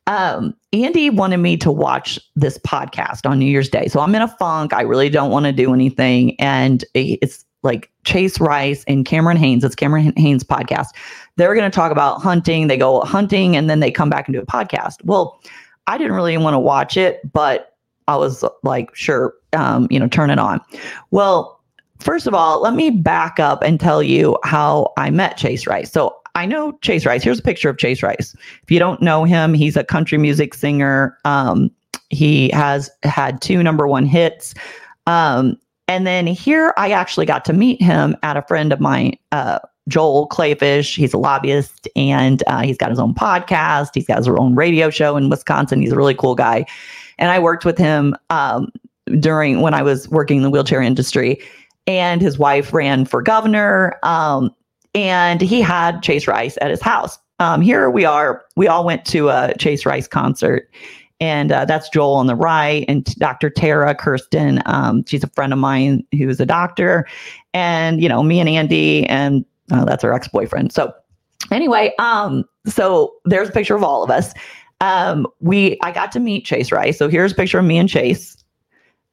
Um, 0.06 0.56
Andy 0.72 1.08
wanted 1.08 1.36
me 1.36 1.56
to 1.58 1.70
watch 1.70 2.18
this 2.34 2.58
podcast 2.58 3.28
on 3.28 3.38
New 3.38 3.46
Year's 3.46 3.68
Day. 3.68 3.86
So 3.86 4.00
I'm 4.00 4.14
in 4.14 4.22
a 4.22 4.28
funk. 4.28 4.72
I 4.72 4.82
really 4.82 5.08
don't 5.08 5.30
want 5.30 5.46
to 5.46 5.52
do 5.52 5.72
anything. 5.72 6.38
And 6.40 6.84
it's 6.94 7.44
like 7.62 7.90
Chase 8.04 8.40
Rice 8.40 8.84
and 8.88 9.04
Cameron 9.04 9.36
Hanes, 9.36 9.64
it's 9.64 9.74
Cameron 9.74 10.12
Hanes 10.16 10.44
podcast. 10.44 10.88
They're 11.36 11.54
going 11.54 11.70
to 11.70 11.74
talk 11.74 11.92
about 11.92 12.20
hunting. 12.20 12.66
They 12.68 12.76
go 12.76 13.00
hunting 13.02 13.56
and 13.56 13.68
then 13.68 13.80
they 13.80 13.90
come 13.90 14.10
back 14.10 14.26
and 14.26 14.34
do 14.34 14.40
a 14.40 14.46
podcast. 14.46 15.04
Well, 15.04 15.40
I 15.86 15.98
didn't 15.98 16.14
really 16.14 16.36
want 16.38 16.54
to 16.54 16.58
watch 16.58 16.96
it, 16.96 17.20
but 17.32 17.76
I 18.08 18.16
was 18.16 18.44
like, 18.62 18.94
sure, 18.94 19.34
um, 19.52 19.86
you 19.90 19.98
know, 19.98 20.08
turn 20.08 20.30
it 20.30 20.38
on. 20.38 20.60
Well, 21.10 21.60
first 21.98 22.26
of 22.26 22.34
all, 22.34 22.60
let 22.62 22.74
me 22.74 22.90
back 22.90 23.38
up 23.38 23.62
and 23.62 23.78
tell 23.78 24.02
you 24.02 24.36
how 24.44 24.92
I 24.96 25.10
met 25.10 25.36
Chase 25.36 25.66
Rice. 25.66 25.90
So 25.92 26.16
I 26.34 26.46
know 26.46 26.72
Chase 26.82 27.06
Rice. 27.06 27.22
Here's 27.22 27.38
a 27.38 27.42
picture 27.42 27.68
of 27.68 27.78
Chase 27.78 28.02
Rice. 28.02 28.34
If 28.62 28.70
you 28.70 28.78
don't 28.78 29.02
know 29.02 29.24
him, 29.24 29.54
he's 29.54 29.76
a 29.76 29.84
country 29.84 30.18
music 30.18 30.54
singer. 30.54 31.16
Um, 31.24 31.70
he 32.10 32.50
has 32.50 32.90
had 33.02 33.40
two 33.40 33.62
number 33.62 33.86
one 33.86 34.06
hits. 34.06 34.54
Um, 35.06 35.56
and 35.90 36.06
then 36.06 36.28
here 36.28 36.72
I 36.76 36.92
actually 36.92 37.26
got 37.26 37.44
to 37.46 37.52
meet 37.52 37.82
him 37.82 38.16
at 38.22 38.36
a 38.36 38.42
friend 38.42 38.72
of 38.72 38.78
mine, 38.78 39.18
uh, 39.32 39.58
Joel 39.88 40.28
Kleefisch. 40.28 40.96
He's 40.96 41.12
a 41.12 41.18
lobbyist 41.18 41.88
and 41.96 42.44
uh, 42.46 42.62
he's 42.62 42.76
got 42.76 42.90
his 42.90 43.00
own 43.00 43.12
podcast. 43.12 43.88
He's 43.94 44.06
got 44.06 44.18
his 44.18 44.28
own 44.28 44.54
radio 44.54 44.88
show 44.88 45.16
in 45.16 45.28
Wisconsin. 45.28 45.80
He's 45.80 45.90
a 45.90 45.96
really 45.96 46.14
cool 46.14 46.36
guy. 46.36 46.64
And 47.18 47.32
I 47.32 47.40
worked 47.40 47.64
with 47.64 47.76
him 47.76 48.14
um, 48.30 48.68
during 49.18 49.62
when 49.62 49.74
I 49.74 49.82
was 49.82 50.08
working 50.10 50.36
in 50.36 50.42
the 50.44 50.50
wheelchair 50.50 50.80
industry. 50.80 51.42
And 51.88 52.22
his 52.22 52.38
wife 52.38 52.72
ran 52.72 53.04
for 53.04 53.20
governor. 53.20 53.98
Um, 54.04 54.54
and 54.94 55.40
he 55.40 55.60
had 55.60 56.04
Chase 56.04 56.28
Rice 56.28 56.56
at 56.60 56.70
his 56.70 56.80
house. 56.80 57.18
Um, 57.40 57.62
here 57.62 57.90
we 57.90 58.04
are. 58.04 58.44
We 58.54 58.68
all 58.68 58.84
went 58.84 59.04
to 59.06 59.30
a 59.30 59.54
Chase 59.58 59.84
Rice 59.84 60.06
concert. 60.06 60.70
And 61.20 61.52
uh, 61.52 61.66
that's 61.66 61.88
Joel 61.90 62.14
on 62.14 62.26
the 62.26 62.34
right, 62.34 62.84
and 62.88 63.04
Dr. 63.16 63.50
Tara 63.50 63.94
Kirsten. 63.94 64.62
Um, 64.64 65.04
she's 65.06 65.22
a 65.22 65.28
friend 65.28 65.52
of 65.52 65.58
mine 65.58 66.04
who's 66.12 66.40
a 66.40 66.46
doctor, 66.46 67.06
and 67.52 68.02
you 68.02 68.08
know 68.08 68.22
me 68.22 68.40
and 68.40 68.48
Andy, 68.48 69.06
and 69.06 69.44
uh, 69.70 69.84
that's 69.84 70.02
her 70.02 70.14
ex-boyfriend. 70.14 70.72
So 70.72 70.94
anyway, 71.50 71.92
um, 71.98 72.44
so 72.66 73.14
there's 73.26 73.50
a 73.50 73.52
picture 73.52 73.74
of 73.74 73.82
all 73.82 74.02
of 74.02 74.10
us. 74.10 74.32
Um, 74.80 75.26
we 75.40 75.78
I 75.82 75.92
got 75.92 76.10
to 76.12 76.20
meet 76.20 76.46
Chase 76.46 76.72
Rice. 76.72 76.98
So 76.98 77.08
here's 77.08 77.32
a 77.32 77.34
picture 77.34 77.58
of 77.58 77.64
me 77.64 77.78
and 77.78 77.88
Chase. 77.88 78.36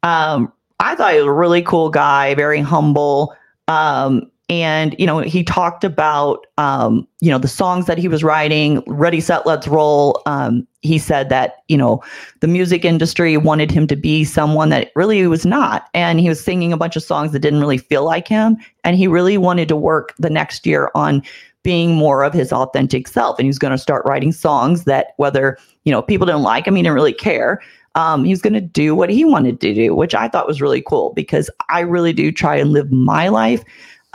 Um, 0.04 0.52
I 0.80 0.96
thought 0.96 1.14
he 1.14 1.20
was 1.20 1.28
a 1.28 1.32
really 1.32 1.62
cool 1.62 1.90
guy, 1.90 2.36
very 2.36 2.62
humble. 2.62 3.36
Um, 3.68 4.32
and 4.50 4.96
you 4.98 5.06
know 5.06 5.20
he 5.20 5.44
talked 5.44 5.84
about 5.84 6.48
um, 6.58 7.08
you 7.20 7.30
know 7.30 7.38
the 7.38 7.48
songs 7.48 7.86
that 7.86 7.98
he 7.98 8.08
was 8.08 8.24
writing 8.24 8.82
ready 8.88 9.20
set 9.20 9.46
let's 9.46 9.68
roll. 9.68 10.22
Um, 10.26 10.66
he 10.82 10.98
said 10.98 11.30
that 11.30 11.64
you 11.68 11.78
know 11.78 12.02
the 12.40 12.48
music 12.48 12.86
industry 12.86 13.36
wanted 13.38 13.72
him 13.72 13.88
to 13.88 13.96
be 13.96 14.24
someone 14.24 14.70
that 14.70 14.92
really 14.96 15.26
was 15.28 15.46
not. 15.46 15.88
And 15.94 16.20
he 16.20 16.30
was 16.30 16.44
singing 16.44 16.72
a 16.72 16.78
bunch 16.78 16.96
of 16.96 17.04
songs 17.04 17.34
that 17.34 17.40
didn't 17.40 17.60
really 17.60 17.78
feel 17.78 18.06
like 18.06 18.28
him. 18.28 18.58
And 18.84 18.96
he 18.96 19.08
really 19.08 19.38
wanted 19.38 19.68
to 19.68 19.76
work 19.76 20.16
the 20.18 20.30
next 20.30 20.66
year 20.66 20.92
on 20.96 21.24
being 21.64 21.96
more 21.96 22.24
of 22.24 22.34
his 22.34 22.54
authentic 22.54 23.10
self. 23.10 23.38
And 23.38 23.46
he 23.46 23.50
was 23.50 23.60
going 23.60 23.72
to 23.72 23.78
start 23.78 24.06
writing 24.06 24.32
songs 24.32 24.86
that 24.86 25.08
whether 25.18 25.58
you 25.88 25.92
know 25.92 26.02
people 26.02 26.26
didn't 26.26 26.42
like 26.44 26.68
him 26.68 26.76
he 26.76 26.84
didn't 26.84 26.96
really 26.96 27.14
care 27.14 27.62
um, 27.96 28.26
he 28.26 28.32
was 28.32 28.42
going 28.42 28.54
to 28.54 28.62
do 28.62 28.94
what 28.94 29.10
he 29.10 29.24
wanted 29.24 29.62
to 29.62 29.74
do 29.74 29.96
which 29.96 30.14
i 30.14 30.28
thought 30.28 30.46
was 30.46 30.62
really 30.62 30.82
cool 30.82 31.14
because 31.14 31.50
i 31.70 31.80
really 31.80 32.12
do 32.12 32.30
try 32.30 32.58
and 32.58 32.72
live 32.72 32.92
my 32.92 33.30
life 33.30 33.64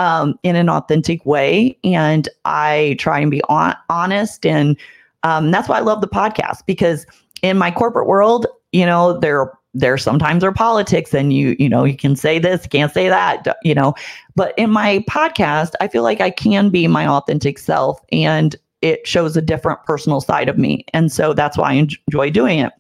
um, 0.03 0.37
in 0.43 0.57
an 0.57 0.69
authentic 0.69 1.25
way. 1.25 1.79
And 1.85 2.29
I 2.45 2.97
try 2.99 3.21
and 3.21 3.31
be 3.31 3.41
on- 3.49 3.77
honest. 3.89 4.45
And 4.45 4.77
um, 5.23 5.53
that's 5.53 5.69
why 5.69 5.79
I 5.79 5.81
love 5.81 6.01
the 6.01 6.09
podcast 6.09 6.67
because 6.67 7.07
in 7.43 7.57
my 7.57 7.71
corporate 7.71 8.09
world, 8.09 8.47
you 8.73 8.85
know, 8.85 9.19
there 9.19 9.53
there 9.75 9.97
sometimes 9.97 10.45
are 10.45 10.53
politics 10.53 11.15
and 11.15 11.33
you 11.33 11.57
you 11.59 11.67
know 11.67 11.83
you 11.83 11.97
can 11.97 12.15
say 12.15 12.39
this 12.39 12.67
can't 12.67 12.93
say 12.93 13.09
that 13.09 13.57
you 13.63 13.75
know 13.75 13.95
but 14.37 14.53
in 14.59 14.69
my 14.69 15.03
podcast 15.09 15.71
i 15.81 15.89
feel 15.89 16.03
like 16.03 16.21
i 16.21 16.29
can 16.29 16.69
be 16.69 16.87
my 16.87 17.07
authentic 17.07 17.59
self 17.59 17.99
and 18.13 18.55
it 18.83 19.07
shows 19.07 19.35
a 19.35 19.41
different 19.41 19.83
personal 19.85 20.21
side 20.21 20.51
of 20.51 20.59
me 20.59 20.85
and 20.93 21.11
so 21.11 21.33
that's 21.33 21.57
why 21.57 21.71
i 21.71 21.73
enjoy 21.73 22.29
doing 22.29 22.59
it 22.59 22.71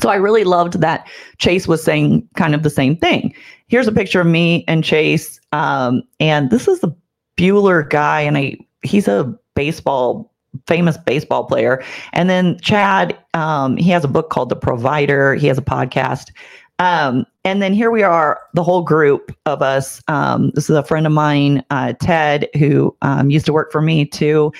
so 0.00 0.08
I 0.08 0.16
really 0.16 0.44
loved 0.44 0.80
that 0.80 1.08
Chase 1.38 1.66
was 1.66 1.82
saying 1.82 2.28
kind 2.36 2.54
of 2.54 2.62
the 2.62 2.70
same 2.70 2.96
thing. 2.96 3.34
Here's 3.68 3.88
a 3.88 3.92
picture 3.92 4.20
of 4.20 4.26
me 4.26 4.64
and 4.68 4.84
Chase, 4.84 5.40
um, 5.52 6.02
and 6.20 6.50
this 6.50 6.68
is 6.68 6.80
the 6.80 6.94
Bueller 7.36 7.88
guy, 7.88 8.20
and 8.20 8.36
I 8.36 8.56
he's 8.82 9.08
a 9.08 9.36
baseball 9.54 10.30
famous 10.66 10.96
baseball 10.96 11.44
player. 11.44 11.82
And 12.12 12.28
then 12.28 12.58
Chad, 12.60 13.16
um, 13.34 13.76
he 13.76 13.90
has 13.90 14.04
a 14.04 14.08
book 14.08 14.30
called 14.30 14.48
The 14.48 14.56
Provider. 14.56 15.34
He 15.34 15.46
has 15.46 15.58
a 15.58 15.62
podcast. 15.62 16.32
Um, 16.78 17.26
and 17.44 17.60
then 17.60 17.74
here 17.74 17.90
we 17.90 18.02
are, 18.02 18.40
the 18.54 18.62
whole 18.62 18.82
group 18.82 19.36
of 19.46 19.62
us. 19.62 20.02
Um, 20.08 20.50
this 20.54 20.70
is 20.70 20.76
a 20.76 20.82
friend 20.82 21.06
of 21.06 21.12
mine, 21.12 21.62
uh, 21.70 21.92
Ted, 22.00 22.48
who 22.58 22.96
um, 23.02 23.30
used 23.30 23.46
to 23.46 23.52
work 23.52 23.70
for 23.70 23.82
me 23.82 24.06
too. 24.06 24.52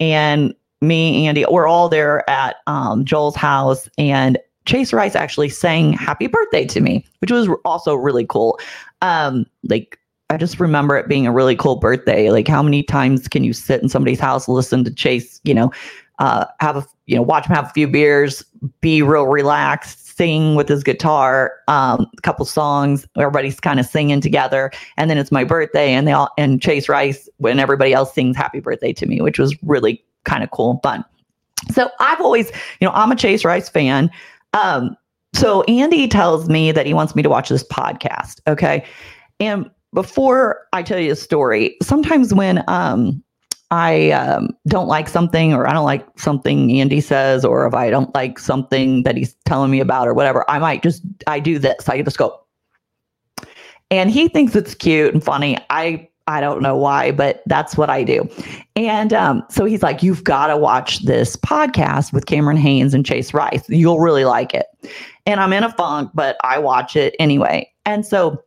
And 0.00 0.54
me, 0.80 1.26
Andy, 1.26 1.44
we're 1.50 1.66
all 1.66 1.88
there 1.88 2.28
at 2.30 2.56
um, 2.66 3.04
Joel's 3.04 3.36
house. 3.36 3.88
And 3.98 4.38
Chase 4.66 4.92
Rice 4.92 5.14
actually 5.14 5.48
sang 5.48 5.92
happy 5.92 6.26
birthday 6.26 6.64
to 6.66 6.80
me, 6.80 7.04
which 7.20 7.30
was 7.30 7.48
also 7.64 7.94
really 7.94 8.26
cool. 8.26 8.58
Um, 9.02 9.46
like 9.64 9.98
I 10.30 10.36
just 10.36 10.58
remember 10.58 10.96
it 10.96 11.08
being 11.08 11.26
a 11.26 11.32
really 11.32 11.54
cool 11.54 11.76
birthday. 11.76 12.30
Like 12.30 12.48
how 12.48 12.62
many 12.62 12.82
times 12.82 13.28
can 13.28 13.44
you 13.44 13.52
sit 13.52 13.82
in 13.82 13.88
somebody's 13.88 14.20
house, 14.20 14.48
listen 14.48 14.84
to 14.84 14.90
Chase, 14.90 15.40
you 15.44 15.54
know, 15.54 15.70
uh, 16.18 16.46
have 16.60 16.76
a, 16.76 16.86
you 17.06 17.16
know, 17.16 17.22
watch 17.22 17.46
him 17.46 17.54
have 17.54 17.66
a 17.66 17.70
few 17.70 17.86
beers, 17.86 18.44
be 18.80 19.02
real 19.02 19.26
relaxed, 19.26 20.16
sing 20.16 20.54
with 20.54 20.68
his 20.68 20.82
guitar, 20.82 21.52
um, 21.68 22.06
a 22.16 22.20
couple 22.22 22.46
songs, 22.46 23.06
everybody's 23.16 23.60
kind 23.60 23.78
of 23.78 23.86
singing 23.86 24.20
together. 24.20 24.70
And 24.96 25.10
then 25.10 25.18
it's 25.18 25.32
my 25.32 25.44
birthday 25.44 25.92
and 25.92 26.08
they 26.08 26.12
all, 26.12 26.30
and 26.38 26.62
Chase 26.62 26.88
Rice 26.88 27.28
when 27.36 27.58
everybody 27.58 27.92
else 27.92 28.14
sings 28.14 28.36
happy 28.36 28.60
birthday 28.60 28.92
to 28.94 29.06
me, 29.06 29.20
which 29.20 29.38
was 29.38 29.54
really 29.62 30.02
kind 30.24 30.42
of 30.42 30.50
cool 30.52 30.70
and 30.70 30.82
fun. 30.82 31.04
So 31.72 31.90
I've 32.00 32.20
always, 32.20 32.50
you 32.80 32.86
know, 32.86 32.92
I'm 32.94 33.10
a 33.10 33.16
Chase 33.16 33.44
Rice 33.44 33.68
fan. 33.68 34.10
Um, 34.54 34.96
so 35.34 35.62
Andy 35.64 36.08
tells 36.08 36.48
me 36.48 36.72
that 36.72 36.86
he 36.86 36.94
wants 36.94 37.14
me 37.14 37.22
to 37.22 37.28
watch 37.28 37.48
this 37.48 37.64
podcast. 37.64 38.40
Okay. 38.46 38.84
And 39.40 39.68
before 39.92 40.66
I 40.72 40.82
tell 40.82 40.98
you 40.98 41.12
a 41.12 41.16
story, 41.16 41.76
sometimes 41.82 42.32
when 42.32 42.64
um, 42.68 43.22
I 43.70 44.10
um, 44.12 44.50
don't 44.68 44.86
like 44.86 45.08
something 45.08 45.52
or 45.52 45.68
I 45.68 45.72
don't 45.72 45.84
like 45.84 46.06
something 46.18 46.80
Andy 46.80 47.00
says, 47.00 47.44
or 47.44 47.66
if 47.66 47.74
I 47.74 47.90
don't 47.90 48.14
like 48.14 48.38
something 48.38 49.02
that 49.02 49.16
he's 49.16 49.34
telling 49.44 49.70
me 49.70 49.80
about 49.80 50.06
or 50.06 50.14
whatever, 50.14 50.48
I 50.48 50.58
might 50.58 50.82
just, 50.82 51.02
I 51.26 51.40
do 51.40 51.58
this. 51.58 51.88
I 51.88 52.00
just 52.02 52.18
go. 52.18 52.40
And 53.90 54.10
he 54.10 54.28
thinks 54.28 54.54
it's 54.56 54.74
cute 54.74 55.12
and 55.12 55.22
funny. 55.22 55.58
I 55.70 56.08
I 56.26 56.40
don't 56.40 56.62
know 56.62 56.76
why, 56.76 57.10
but 57.10 57.42
that's 57.46 57.76
what 57.76 57.90
I 57.90 58.02
do. 58.02 58.28
And 58.76 59.12
um, 59.12 59.42
so 59.50 59.64
he's 59.64 59.82
like, 59.82 60.02
You've 60.02 60.24
got 60.24 60.48
to 60.48 60.56
watch 60.56 61.04
this 61.04 61.36
podcast 61.36 62.12
with 62.12 62.26
Cameron 62.26 62.56
Hanes 62.56 62.94
and 62.94 63.04
Chase 63.04 63.34
Rice. 63.34 63.68
You'll 63.68 64.00
really 64.00 64.24
like 64.24 64.54
it. 64.54 64.66
And 65.26 65.40
I'm 65.40 65.52
in 65.52 65.64
a 65.64 65.72
funk, 65.72 66.10
but 66.14 66.36
I 66.42 66.58
watch 66.58 66.96
it 66.96 67.14
anyway. 67.18 67.70
And 67.86 68.06
so, 68.06 68.42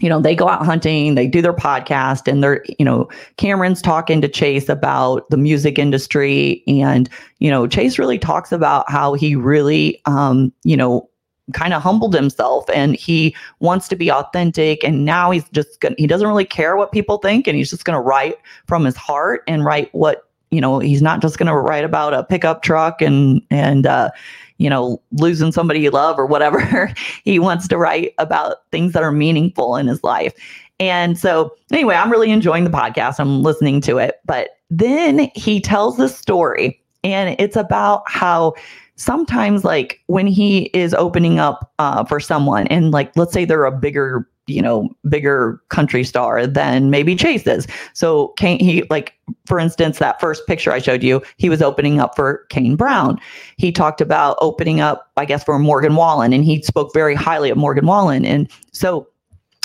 you 0.00 0.08
know, 0.08 0.20
they 0.20 0.34
go 0.34 0.48
out 0.48 0.64
hunting, 0.64 1.14
they 1.14 1.26
do 1.26 1.42
their 1.42 1.52
podcast, 1.52 2.26
and 2.26 2.42
they're, 2.42 2.64
you 2.78 2.84
know, 2.84 3.08
Cameron's 3.36 3.82
talking 3.82 4.20
to 4.22 4.28
Chase 4.28 4.68
about 4.68 5.28
the 5.30 5.36
music 5.36 5.78
industry. 5.78 6.62
And, 6.66 7.08
you 7.38 7.50
know, 7.50 7.66
Chase 7.66 7.98
really 7.98 8.18
talks 8.18 8.50
about 8.50 8.90
how 8.90 9.14
he 9.14 9.36
really, 9.36 10.00
um, 10.06 10.52
you 10.64 10.76
know, 10.76 11.09
kind 11.52 11.74
of 11.74 11.82
humbled 11.82 12.14
himself 12.14 12.64
and 12.72 12.96
he 12.96 13.34
wants 13.60 13.88
to 13.88 13.96
be 13.96 14.10
authentic 14.10 14.82
and 14.84 15.04
now 15.04 15.30
he's 15.30 15.48
just 15.50 15.80
gonna 15.80 15.94
he 15.98 16.06
doesn't 16.06 16.28
really 16.28 16.44
care 16.44 16.76
what 16.76 16.92
people 16.92 17.18
think 17.18 17.46
and 17.46 17.56
he's 17.56 17.70
just 17.70 17.84
gonna 17.84 18.00
write 18.00 18.36
from 18.66 18.84
his 18.84 18.96
heart 18.96 19.42
and 19.46 19.64
write 19.64 19.92
what 19.94 20.28
you 20.50 20.60
know 20.60 20.78
he's 20.78 21.02
not 21.02 21.20
just 21.20 21.38
gonna 21.38 21.58
write 21.58 21.84
about 21.84 22.14
a 22.14 22.24
pickup 22.24 22.62
truck 22.62 23.00
and 23.00 23.42
and 23.50 23.86
uh 23.86 24.10
you 24.58 24.68
know 24.68 25.00
losing 25.12 25.52
somebody 25.52 25.80
you 25.80 25.90
love 25.90 26.18
or 26.18 26.26
whatever. 26.26 26.92
He 27.24 27.38
wants 27.38 27.68
to 27.68 27.78
write 27.78 28.14
about 28.18 28.58
things 28.70 28.92
that 28.92 29.02
are 29.02 29.12
meaningful 29.12 29.76
in 29.76 29.86
his 29.86 30.02
life. 30.02 30.34
And 30.78 31.18
so 31.18 31.54
anyway 31.72 31.94
i'm 31.94 32.10
really 32.10 32.30
enjoying 32.30 32.64
the 32.64 32.70
podcast. 32.70 33.20
I'm 33.20 33.42
listening 33.42 33.80
to 33.82 33.98
it. 33.98 34.16
But 34.24 34.50
then 34.70 35.30
he 35.34 35.60
tells 35.60 35.96
this 35.96 36.16
story 36.16 36.79
and 37.02 37.36
it's 37.38 37.56
about 37.56 38.02
how 38.06 38.54
sometimes 38.96 39.64
like 39.64 40.00
when 40.06 40.26
he 40.26 40.64
is 40.74 40.92
opening 40.94 41.38
up 41.38 41.72
uh, 41.78 42.04
for 42.04 42.20
someone 42.20 42.66
and 42.66 42.90
like 42.90 43.10
let's 43.16 43.32
say 43.32 43.44
they're 43.44 43.64
a 43.64 43.72
bigger 43.72 44.28
you 44.46 44.60
know 44.60 44.88
bigger 45.08 45.62
country 45.68 46.04
star 46.04 46.46
than 46.46 46.90
maybe 46.90 47.14
chase 47.14 47.46
is. 47.46 47.66
So 47.94 48.28
kane 48.36 48.58
he 48.58 48.84
like 48.90 49.14
for 49.46 49.58
instance 49.58 49.98
that 49.98 50.20
first 50.20 50.46
picture 50.46 50.72
i 50.72 50.78
showed 50.78 51.02
you 51.02 51.22
he 51.36 51.48
was 51.48 51.62
opening 51.62 52.00
up 52.00 52.14
for 52.14 52.46
kane 52.50 52.76
brown. 52.76 53.18
He 53.56 53.72
talked 53.72 54.00
about 54.00 54.36
opening 54.40 54.80
up 54.80 55.10
i 55.16 55.24
guess 55.24 55.44
for 55.44 55.58
morgan 55.58 55.96
wallen 55.96 56.32
and 56.32 56.44
he 56.44 56.62
spoke 56.62 56.92
very 56.92 57.14
highly 57.14 57.50
of 57.50 57.56
morgan 57.56 57.86
wallen. 57.86 58.24
And 58.24 58.50
so 58.72 59.06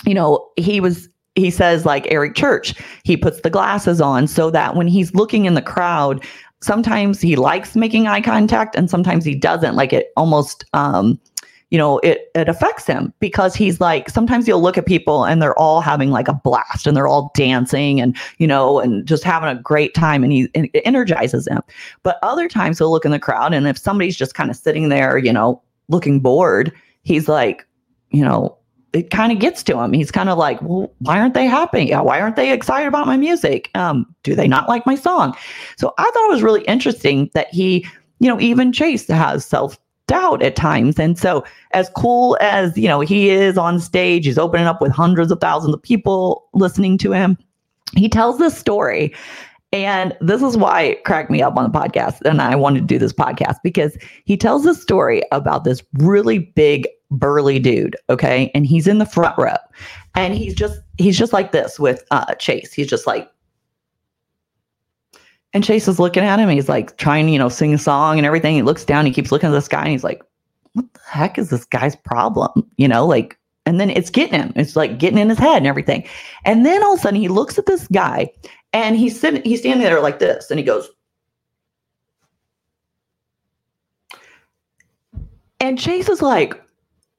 you 0.05 0.13
know 0.13 0.47
he 0.55 0.79
was 0.79 1.09
he 1.35 1.51
says 1.51 1.85
like 1.85 2.09
Eric 2.09 2.33
Church, 2.33 2.73
he 3.03 3.17
puts 3.17 3.41
the 3.41 3.49
glasses 3.49 3.99
on 3.99 4.25
so 4.25 4.49
that 4.51 4.75
when 4.75 4.87
he's 4.87 5.13
looking 5.13 5.45
in 5.45 5.53
the 5.53 5.61
crowd, 5.61 6.23
sometimes 6.61 7.21
he 7.21 7.35
likes 7.35 7.75
making 7.75 8.07
eye 8.07 8.21
contact 8.21 8.75
and 8.75 8.89
sometimes 8.89 9.25
he 9.25 9.35
doesn't. 9.35 9.75
Like 9.75 9.93
it 9.93 10.11
almost 10.15 10.65
um 10.73 11.19
you 11.71 11.77
know 11.77 11.99
it 11.99 12.29
it 12.35 12.47
affects 12.47 12.85
him 12.85 13.13
because 13.19 13.55
he's 13.55 13.81
like 13.81 14.09
sometimes 14.09 14.47
you'll 14.47 14.61
look 14.61 14.77
at 14.77 14.85
people 14.85 15.25
and 15.25 15.41
they're 15.41 15.57
all 15.57 15.81
having 15.81 16.11
like 16.11 16.27
a 16.27 16.33
blast 16.33 16.85
and 16.85 16.95
they're 16.95 17.07
all 17.07 17.31
dancing 17.35 17.99
and 17.99 18.15
you 18.37 18.47
know 18.47 18.79
and 18.79 19.05
just 19.07 19.23
having 19.23 19.49
a 19.49 19.61
great 19.61 19.93
time 19.93 20.23
and 20.23 20.31
he 20.31 20.49
it 20.53 20.81
energizes 20.85 21.47
him. 21.47 21.61
But 22.03 22.19
other 22.21 22.47
times 22.47 22.77
he'll 22.77 22.91
look 22.91 23.05
in 23.05 23.11
the 23.11 23.19
crowd 23.19 23.53
and 23.53 23.67
if 23.67 23.77
somebody's 23.77 24.15
just 24.15 24.35
kind 24.35 24.49
of 24.49 24.55
sitting 24.55 24.89
there 24.89 25.17
you 25.17 25.33
know 25.33 25.61
looking 25.87 26.19
bored 26.19 26.71
he's 27.03 27.27
like 27.27 27.67
you 28.11 28.23
know 28.23 28.57
it 28.95 29.09
kind 29.09 29.31
of 29.31 29.39
gets 29.39 29.61
to 29.63 29.79
him. 29.79 29.91
He's 29.93 30.11
kind 30.11 30.29
of 30.29 30.37
like, 30.37 30.61
well, 30.61 30.91
why 30.99 31.19
aren't 31.19 31.33
they 31.33 31.45
happy? 31.45 31.91
Why 31.91 32.21
aren't 32.21 32.37
they 32.37 32.53
excited 32.53 32.87
about 32.87 33.07
my 33.07 33.17
music? 33.17 33.69
Um, 33.75 34.05
do 34.23 34.35
they 34.35 34.47
not 34.47 34.69
like 34.69 34.85
my 34.85 34.95
song? 34.95 35.35
So 35.77 35.93
I 35.97 36.03
thought 36.03 36.29
it 36.29 36.33
was 36.33 36.43
really 36.43 36.63
interesting 36.63 37.29
that 37.33 37.53
he, 37.53 37.85
you 38.19 38.29
know, 38.29 38.39
even 38.39 38.71
Chase 38.71 39.07
has 39.07 39.45
self 39.45 39.77
doubt 40.07 40.41
at 40.41 40.55
times. 40.55 40.97
And 40.97 41.17
so 41.17 41.43
as 41.71 41.89
cool 41.95 42.37
as, 42.39 42.77
you 42.77 42.87
know, 42.87 43.01
he 43.01 43.29
is 43.29 43.57
on 43.57 43.79
stage, 43.79 44.25
he's 44.25 44.37
opening 44.37 44.67
up 44.67 44.81
with 44.81 44.91
hundreds 44.91 45.31
of 45.31 45.41
thousands 45.41 45.73
of 45.73 45.81
people 45.81 46.47
listening 46.53 46.97
to 46.99 47.11
him. 47.11 47.37
He 47.95 48.07
tells 48.07 48.37
this 48.37 48.57
story 48.57 49.13
and 49.75 50.15
this 50.21 50.41
is 50.41 50.55
why 50.55 50.83
it 50.83 51.03
cracked 51.03 51.29
me 51.29 51.41
up 51.41 51.57
on 51.57 51.69
the 51.69 51.77
podcast. 51.77 52.21
And 52.23 52.41
I 52.41 52.55
wanted 52.55 52.81
to 52.81 52.85
do 52.85 52.97
this 52.97 53.11
podcast 53.11 53.57
because 53.61 53.97
he 54.23 54.37
tells 54.37 54.65
a 54.65 54.73
story 54.73 55.21
about 55.33 55.65
this 55.65 55.83
really 55.95 56.39
big, 56.39 56.87
burly 57.11 57.59
dude. 57.59 57.95
Okay. 58.09 58.51
And 58.53 58.65
he's 58.65 58.87
in 58.87 58.97
the 58.97 59.05
front 59.05 59.37
row. 59.37 59.55
And 60.15 60.33
he's 60.33 60.55
just, 60.55 60.79
he's 60.97 61.17
just 61.17 61.33
like 61.33 61.51
this 61.51 61.79
with 61.79 62.03
uh, 62.11 62.33
Chase. 62.35 62.73
He's 62.73 62.87
just 62.87 63.05
like, 63.07 63.29
and 65.53 65.63
Chase 65.63 65.87
is 65.87 65.99
looking 65.99 66.23
at 66.23 66.39
him. 66.39 66.49
He's 66.49 66.67
like 66.67 66.97
trying, 66.97 67.29
you 67.29 67.39
know, 67.39 67.47
sing 67.47 67.73
a 67.73 67.77
song 67.77 68.17
and 68.17 68.25
everything. 68.25 68.55
He 68.55 68.61
looks 68.61 68.83
down, 68.83 69.05
he 69.05 69.13
keeps 69.13 69.31
looking 69.31 69.47
at 69.47 69.53
this 69.53 69.69
guy, 69.69 69.83
and 69.83 69.91
he's 69.91 70.03
like, 70.03 70.21
what 70.73 70.85
the 70.93 70.99
heck 71.07 71.37
is 71.37 71.49
this 71.49 71.63
guy's 71.63 71.95
problem? 71.95 72.69
You 72.75 72.89
know, 72.89 73.05
like, 73.05 73.37
and 73.65 73.79
then 73.79 73.89
it's 73.89 74.09
getting 74.09 74.37
him. 74.37 74.51
It's 74.57 74.75
like 74.75 74.99
getting 74.99 75.17
in 75.17 75.29
his 75.29 75.37
head 75.37 75.57
and 75.57 75.67
everything. 75.67 76.05
And 76.43 76.65
then 76.65 76.83
all 76.83 76.95
of 76.95 76.99
a 76.99 77.01
sudden 77.03 77.21
he 77.21 77.29
looks 77.29 77.57
at 77.57 77.67
this 77.67 77.87
guy 77.87 78.29
and 78.73 78.97
he's 78.97 79.17
sitting, 79.17 79.41
he's 79.43 79.61
standing 79.61 79.81
there 79.81 80.01
like 80.01 80.19
this, 80.19 80.51
and 80.51 80.59
he 80.59 80.65
goes, 80.65 80.89
and 85.61 85.79
Chase 85.79 86.09
is 86.09 86.21
like, 86.21 86.61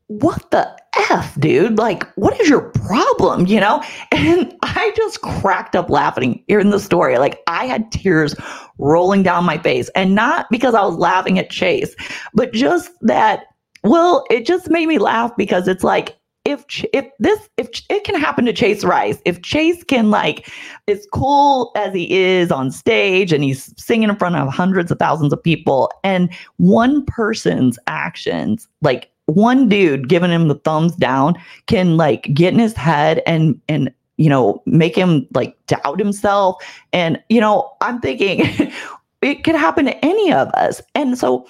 what 0.08 0.50
the 0.50 0.76
F, 1.10 1.38
dude? 1.40 1.78
Like, 1.78 2.06
what 2.14 2.40
is 2.40 2.48
your 2.48 2.70
problem? 2.70 3.46
You 3.46 3.60
know? 3.60 3.82
And 4.12 4.54
I 4.62 4.92
just 4.96 5.20
cracked 5.20 5.76
up 5.76 5.90
laughing 5.90 6.42
hearing 6.48 6.70
the 6.70 6.80
story. 6.80 7.18
Like, 7.18 7.40
I 7.46 7.66
had 7.66 7.92
tears 7.92 8.34
rolling 8.78 9.22
down 9.22 9.44
my 9.44 9.58
face. 9.58 9.90
And 9.94 10.14
not 10.14 10.46
because 10.50 10.74
I 10.74 10.82
was 10.84 10.96
laughing 10.96 11.38
at 11.38 11.50
Chase, 11.50 11.94
but 12.32 12.52
just 12.52 12.90
that, 13.02 13.44
well, 13.84 14.24
it 14.30 14.46
just 14.46 14.70
made 14.70 14.86
me 14.86 14.98
laugh 14.98 15.36
because 15.36 15.68
it's 15.68 15.84
like, 15.84 16.16
if 16.46 16.64
if 16.92 17.06
this 17.18 17.40
if 17.56 17.68
it 17.90 18.04
can 18.04 18.14
happen 18.14 18.44
to 18.44 18.52
Chase 18.52 18.84
Rice, 18.84 19.18
if 19.24 19.42
Chase 19.42 19.82
can 19.82 20.10
like 20.10 20.48
as 20.86 21.04
cool 21.12 21.72
as 21.74 21.92
he 21.92 22.08
is 22.16 22.52
on 22.52 22.70
stage 22.70 23.32
and 23.32 23.42
he's 23.42 23.74
singing 23.76 24.08
in 24.08 24.16
front 24.16 24.36
of 24.36 24.48
hundreds 24.48 24.92
of 24.92 24.98
thousands 24.98 25.32
of 25.32 25.42
people, 25.42 25.90
and 26.04 26.32
one 26.58 27.04
person's 27.04 27.80
actions, 27.88 28.68
like 28.80 29.10
one 29.26 29.68
dude 29.68 30.08
giving 30.08 30.30
him 30.30 30.48
the 30.48 30.54
thumbs 30.54 30.94
down, 30.96 31.34
can 31.66 31.96
like 31.96 32.32
get 32.34 32.52
in 32.52 32.58
his 32.58 32.74
head 32.74 33.22
and 33.26 33.60
and 33.68 33.92
you 34.16 34.28
know 34.28 34.62
make 34.66 34.96
him 34.96 35.26
like 35.34 35.56
doubt 35.66 35.98
himself. 35.98 36.62
And 36.92 37.22
you 37.28 37.40
know, 37.40 37.72
I'm 37.80 38.00
thinking 38.00 38.72
it 39.22 39.44
could 39.44 39.54
happen 39.54 39.84
to 39.86 40.04
any 40.04 40.32
of 40.32 40.48
us, 40.50 40.80
and 40.94 41.18
so 41.18 41.46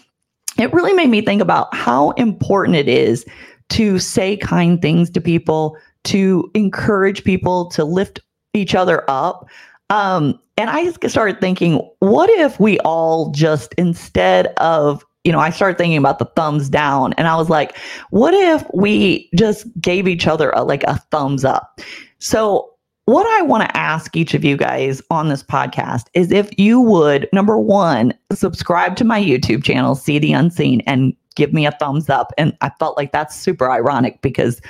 it 0.59 0.73
really 0.73 0.93
made 0.93 1.11
me 1.11 1.21
think 1.21 1.43
about 1.43 1.75
how 1.75 2.11
important 2.13 2.77
it 2.77 2.89
is 2.89 3.27
to 3.69 3.99
say 3.99 4.37
kind 4.37 4.81
things 4.81 5.11
to 5.11 5.21
people, 5.21 5.77
to 6.05 6.51
encourage 6.55 7.25
people, 7.25 7.67
to 7.71 7.85
lift 7.85 8.21
each 8.55 8.75
other 8.75 9.05
up. 9.09 9.49
Um, 9.91 10.39
and 10.57 10.71
I 10.71 10.91
started 11.07 11.41
thinking, 11.41 11.77
what 11.99 12.31
if 12.31 12.59
we 12.59 12.79
all 12.81 13.31
just 13.31 13.75
instead 13.75 14.47
of 14.57 15.05
you 15.27 15.33
know, 15.33 15.41
I 15.41 15.51
started 15.51 15.77
thinking 15.77 15.99
about 15.99 16.21
the 16.21 16.25
thumbs 16.25 16.69
down 16.69 17.13
and 17.15 17.27
I 17.27 17.35
was 17.35 17.51
like, 17.51 17.77
what 18.11 18.33
if 18.33 18.65
we 18.73 19.29
just 19.35 19.67
gave 19.81 20.07
each 20.07 20.29
other 20.29 20.51
a, 20.51 20.63
like 20.63 20.85
a 20.85 20.99
thumbs 21.11 21.45
up? 21.45 21.81
So, 22.21 22.71
what 23.07 23.27
I 23.39 23.43
want 23.43 23.63
to 23.69 23.77
ask 23.77 24.17
each 24.17 24.35
of 24.35 24.45
you 24.45 24.57
guys 24.57 25.01
on 25.11 25.29
this 25.29 25.43
podcast 25.43 26.07
is 26.15 26.33
if 26.33 26.49
you 26.59 26.81
would, 26.81 27.29
number 27.33 27.57
one, 27.57 28.13
subscribe 28.33 28.97
to 28.97 29.05
my 29.05 29.21
YouTube 29.21 29.63
channel, 29.63 29.95
See 29.95 30.19
the 30.19 30.33
Unseen, 30.33 30.81
and 30.87 31.15
give 31.37 31.53
me 31.53 31.67
a 31.67 31.73
thumbs 31.73 32.09
up. 32.09 32.33
And 32.37 32.57
I 32.63 32.71
felt 32.81 32.97
like 32.97 33.13
that's 33.13 33.37
super 33.37 33.71
ironic 33.71 34.21
because 34.23 34.61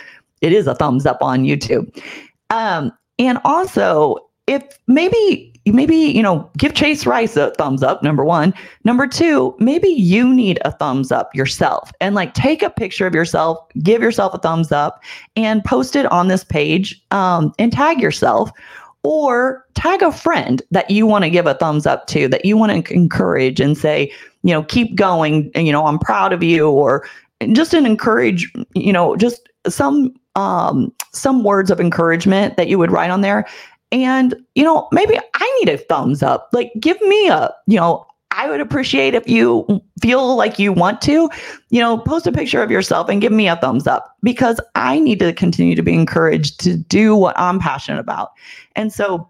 it 0.42 0.52
is 0.52 0.66
a 0.66 0.74
thumbs 0.74 1.06
up 1.06 1.22
on 1.22 1.44
YouTube. 1.44 2.02
Um, 2.50 2.92
and 3.18 3.38
also, 3.44 4.16
if 4.46 4.62
maybe 4.86 5.55
maybe 5.66 5.96
you 5.96 6.22
know 6.22 6.48
give 6.56 6.74
chase 6.74 7.06
rice 7.06 7.36
a 7.36 7.50
thumbs 7.52 7.82
up 7.82 8.02
number 8.02 8.24
one. 8.24 8.54
Number 8.84 9.06
two 9.06 9.54
maybe 9.58 9.88
you 9.88 10.32
need 10.32 10.58
a 10.64 10.72
thumbs 10.72 11.12
up 11.12 11.34
yourself 11.34 11.92
and 12.00 12.14
like 12.14 12.34
take 12.34 12.62
a 12.62 12.70
picture 12.70 13.06
of 13.06 13.14
yourself 13.14 13.58
give 13.82 14.02
yourself 14.02 14.34
a 14.34 14.38
thumbs 14.38 14.72
up 14.72 15.02
and 15.36 15.64
post 15.64 15.96
it 15.96 16.06
on 16.06 16.28
this 16.28 16.44
page 16.44 17.00
um, 17.10 17.52
and 17.58 17.72
tag 17.72 18.00
yourself 18.00 18.50
or 19.02 19.64
tag 19.74 20.02
a 20.02 20.10
friend 20.10 20.62
that 20.72 20.90
you 20.90 21.06
want 21.06 21.22
to 21.22 21.30
give 21.30 21.46
a 21.46 21.54
thumbs 21.54 21.86
up 21.86 22.08
to 22.08 22.26
that 22.26 22.44
you 22.44 22.56
want 22.56 22.86
to 22.86 22.92
encourage 22.92 23.60
and 23.60 23.78
say 23.78 24.12
you 24.42 24.52
know 24.52 24.64
keep 24.64 24.96
going 24.96 25.50
you 25.54 25.70
know 25.70 25.86
i'm 25.86 25.98
proud 25.98 26.32
of 26.32 26.42
you 26.42 26.68
or 26.68 27.06
just 27.52 27.72
an 27.72 27.86
encourage 27.86 28.52
you 28.74 28.92
know 28.92 29.14
just 29.16 29.48
some 29.68 30.12
um 30.34 30.92
some 31.12 31.44
words 31.44 31.70
of 31.70 31.80
encouragement 31.80 32.56
that 32.56 32.68
you 32.68 32.78
would 32.78 32.90
write 32.90 33.10
on 33.10 33.20
there 33.20 33.46
and 33.92 34.34
you 34.54 34.64
know 34.64 34.88
maybe 34.92 35.18
i 35.34 35.58
need 35.60 35.72
a 35.72 35.78
thumbs 35.78 36.22
up. 36.22 36.48
Like 36.52 36.72
give 36.80 37.00
me 37.02 37.28
a 37.28 37.52
you 37.66 37.76
know 37.76 38.06
I 38.36 38.50
would 38.50 38.60
appreciate 38.60 39.14
if 39.14 39.26
you 39.26 39.66
feel 40.02 40.36
like 40.36 40.58
you 40.58 40.70
want 40.70 41.00
to, 41.02 41.30
you 41.70 41.80
know, 41.80 41.96
post 41.96 42.26
a 42.26 42.32
picture 42.32 42.62
of 42.62 42.70
yourself 42.70 43.08
and 43.08 43.22
give 43.22 43.32
me 43.32 43.48
a 43.48 43.56
thumbs 43.56 43.86
up 43.86 44.14
because 44.22 44.60
I 44.74 44.98
need 44.98 45.20
to 45.20 45.32
continue 45.32 45.74
to 45.74 45.82
be 45.82 45.94
encouraged 45.94 46.60
to 46.60 46.76
do 46.76 47.16
what 47.16 47.38
I'm 47.38 47.58
passionate 47.58 48.00
about. 48.00 48.32
And 48.74 48.92
so, 48.92 49.26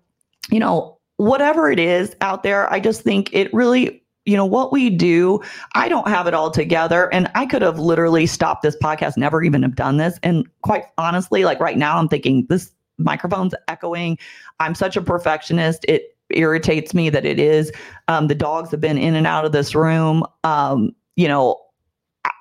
you 0.50 0.58
know, 0.58 0.98
whatever 1.18 1.70
it 1.70 1.78
is 1.78 2.16
out 2.20 2.42
there, 2.42 2.72
I 2.72 2.80
just 2.80 3.02
think 3.02 3.32
it 3.32 3.52
really 3.54 4.02
you 4.24 4.36
know 4.36 4.44
what 4.44 4.72
we 4.72 4.90
do 4.90 5.40
i 5.76 5.88
don't 5.88 6.08
have 6.08 6.26
it 6.26 6.34
all 6.34 6.50
together. 6.50 7.08
And 7.14 7.30
i 7.36 7.46
could 7.46 7.62
have 7.62 7.78
literally 7.78 8.26
stopped 8.26 8.62
this 8.62 8.76
podcast 8.76 9.16
never 9.16 9.40
even 9.44 9.62
have 9.62 9.76
done 9.76 9.98
this. 9.98 10.18
And 10.24 10.48
quite 10.62 10.86
honestly 10.98 11.44
like 11.44 11.60
right 11.60 11.78
now 11.78 11.96
i'm 11.96 12.08
thinking 12.08 12.44
this 12.48 12.72
microphone's 12.98 13.54
echoing 13.68 14.18
i'm 14.60 14.74
such 14.74 14.96
a 14.96 15.02
perfectionist 15.02 15.84
it 15.88 16.16
irritates 16.30 16.94
me 16.94 17.10
that 17.10 17.24
it 17.24 17.38
is. 17.38 17.72
Um, 18.08 18.28
the 18.28 18.34
dogs 18.34 18.70
have 18.70 18.80
been 18.80 18.98
in 18.98 19.14
and 19.14 19.26
out 19.26 19.44
of 19.44 19.52
this 19.52 19.74
room. 19.74 20.24
Um, 20.44 20.94
you 21.16 21.28
know, 21.28 21.60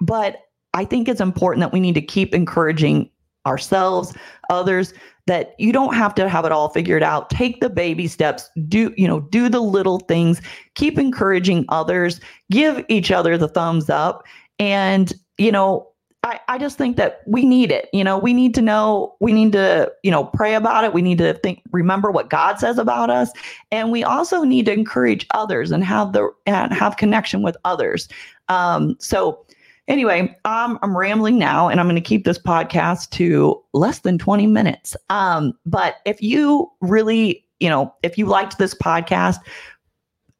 but 0.01 0.41
I 0.73 0.85
think 0.85 1.07
it's 1.07 1.21
important 1.21 1.61
that 1.61 1.71
we 1.71 1.79
need 1.79 1.95
to 1.95 2.01
keep 2.01 2.33
encouraging 2.33 3.09
ourselves, 3.45 4.13
others, 4.49 4.93
that 5.27 5.55
you 5.59 5.71
don't 5.71 5.95
have 5.95 6.13
to 6.15 6.27
have 6.27 6.45
it 6.45 6.51
all 6.51 6.69
figured 6.69 7.03
out. 7.03 7.29
Take 7.29 7.61
the 7.61 7.69
baby 7.69 8.07
steps, 8.07 8.49
do, 8.67 8.93
you 8.97 9.07
know, 9.07 9.21
do 9.21 9.49
the 9.49 9.61
little 9.61 9.99
things, 9.99 10.41
keep 10.75 10.99
encouraging 10.99 11.65
others, 11.69 12.19
give 12.51 12.83
each 12.89 13.11
other 13.11 13.37
the 13.37 13.47
thumbs 13.47 13.89
up. 13.89 14.23
And, 14.59 15.13
you 15.37 15.51
know, 15.51 15.87
I, 16.25 16.39
I 16.47 16.57
just 16.57 16.75
think 16.75 16.97
that 16.97 17.21
we 17.27 17.45
need 17.45 17.71
it. 17.71 17.87
You 17.93 18.03
know, 18.03 18.17
we 18.17 18.33
need 18.33 18.55
to 18.55 18.61
know, 18.61 19.15
we 19.19 19.31
need 19.31 19.51
to, 19.51 19.91
you 20.01 20.09
know, 20.09 20.23
pray 20.23 20.55
about 20.55 20.83
it. 20.83 20.91
We 20.91 21.03
need 21.03 21.19
to 21.19 21.35
think, 21.35 21.61
remember 21.69 22.09
what 22.09 22.31
God 22.31 22.57
says 22.57 22.79
about 22.79 23.11
us. 23.11 23.29
And 23.71 23.91
we 23.91 24.03
also 24.03 24.43
need 24.43 24.65
to 24.65 24.73
encourage 24.73 25.27
others 25.35 25.69
and 25.69 25.83
have 25.83 26.13
the, 26.13 26.33
and 26.47 26.73
have 26.73 26.97
connection 26.97 27.43
with 27.43 27.55
others. 27.63 28.09
Um, 28.49 28.95
so 28.99 29.45
anyway, 29.87 30.35
um, 30.45 30.79
I'm 30.81 30.97
rambling 30.97 31.37
now 31.37 31.69
and 31.69 31.79
I'm 31.79 31.85
going 31.85 31.95
to 31.95 32.01
keep 32.01 32.25
this 32.25 32.39
podcast 32.39 33.11
to 33.11 33.61
less 33.73 33.99
than 33.99 34.17
20 34.17 34.47
minutes. 34.47 34.97
Um, 35.11 35.53
but 35.63 35.97
if 36.05 36.23
you 36.23 36.71
really, 36.81 37.45
you 37.59 37.69
know, 37.69 37.93
if 38.01 38.17
you 38.17 38.25
liked 38.25 38.57
this 38.57 38.73
podcast, 38.73 39.37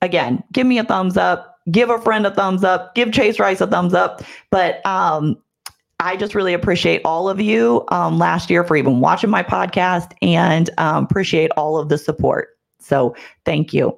again, 0.01 0.43
give 0.51 0.65
me 0.65 0.79
a 0.79 0.83
thumbs 0.83 1.15
up, 1.15 1.59
give 1.69 1.91
a 1.91 2.01
friend 2.01 2.25
a 2.25 2.31
thumbs 2.31 2.63
up, 2.63 2.95
give 2.95 3.11
Chase 3.11 3.39
Rice 3.39 3.61
a 3.61 3.67
thumbs 3.67 3.93
up. 3.93 4.23
But 4.49 4.83
um, 4.83 5.37
I 6.05 6.15
just 6.15 6.35
really 6.35 6.53
appreciate 6.53 7.01
all 7.03 7.27
of 7.29 7.41
you 7.41 7.83
um, 7.89 8.19
last 8.19 8.51
year 8.51 8.63
for 8.63 8.77
even 8.77 8.99
watching 8.99 9.31
my 9.31 9.41
podcast 9.41 10.13
and 10.21 10.69
um, 10.77 11.05
appreciate 11.05 11.49
all 11.57 11.79
of 11.79 11.89
the 11.89 11.97
support. 11.97 12.49
So 12.77 13.15
thank 13.43 13.73
you. 13.73 13.97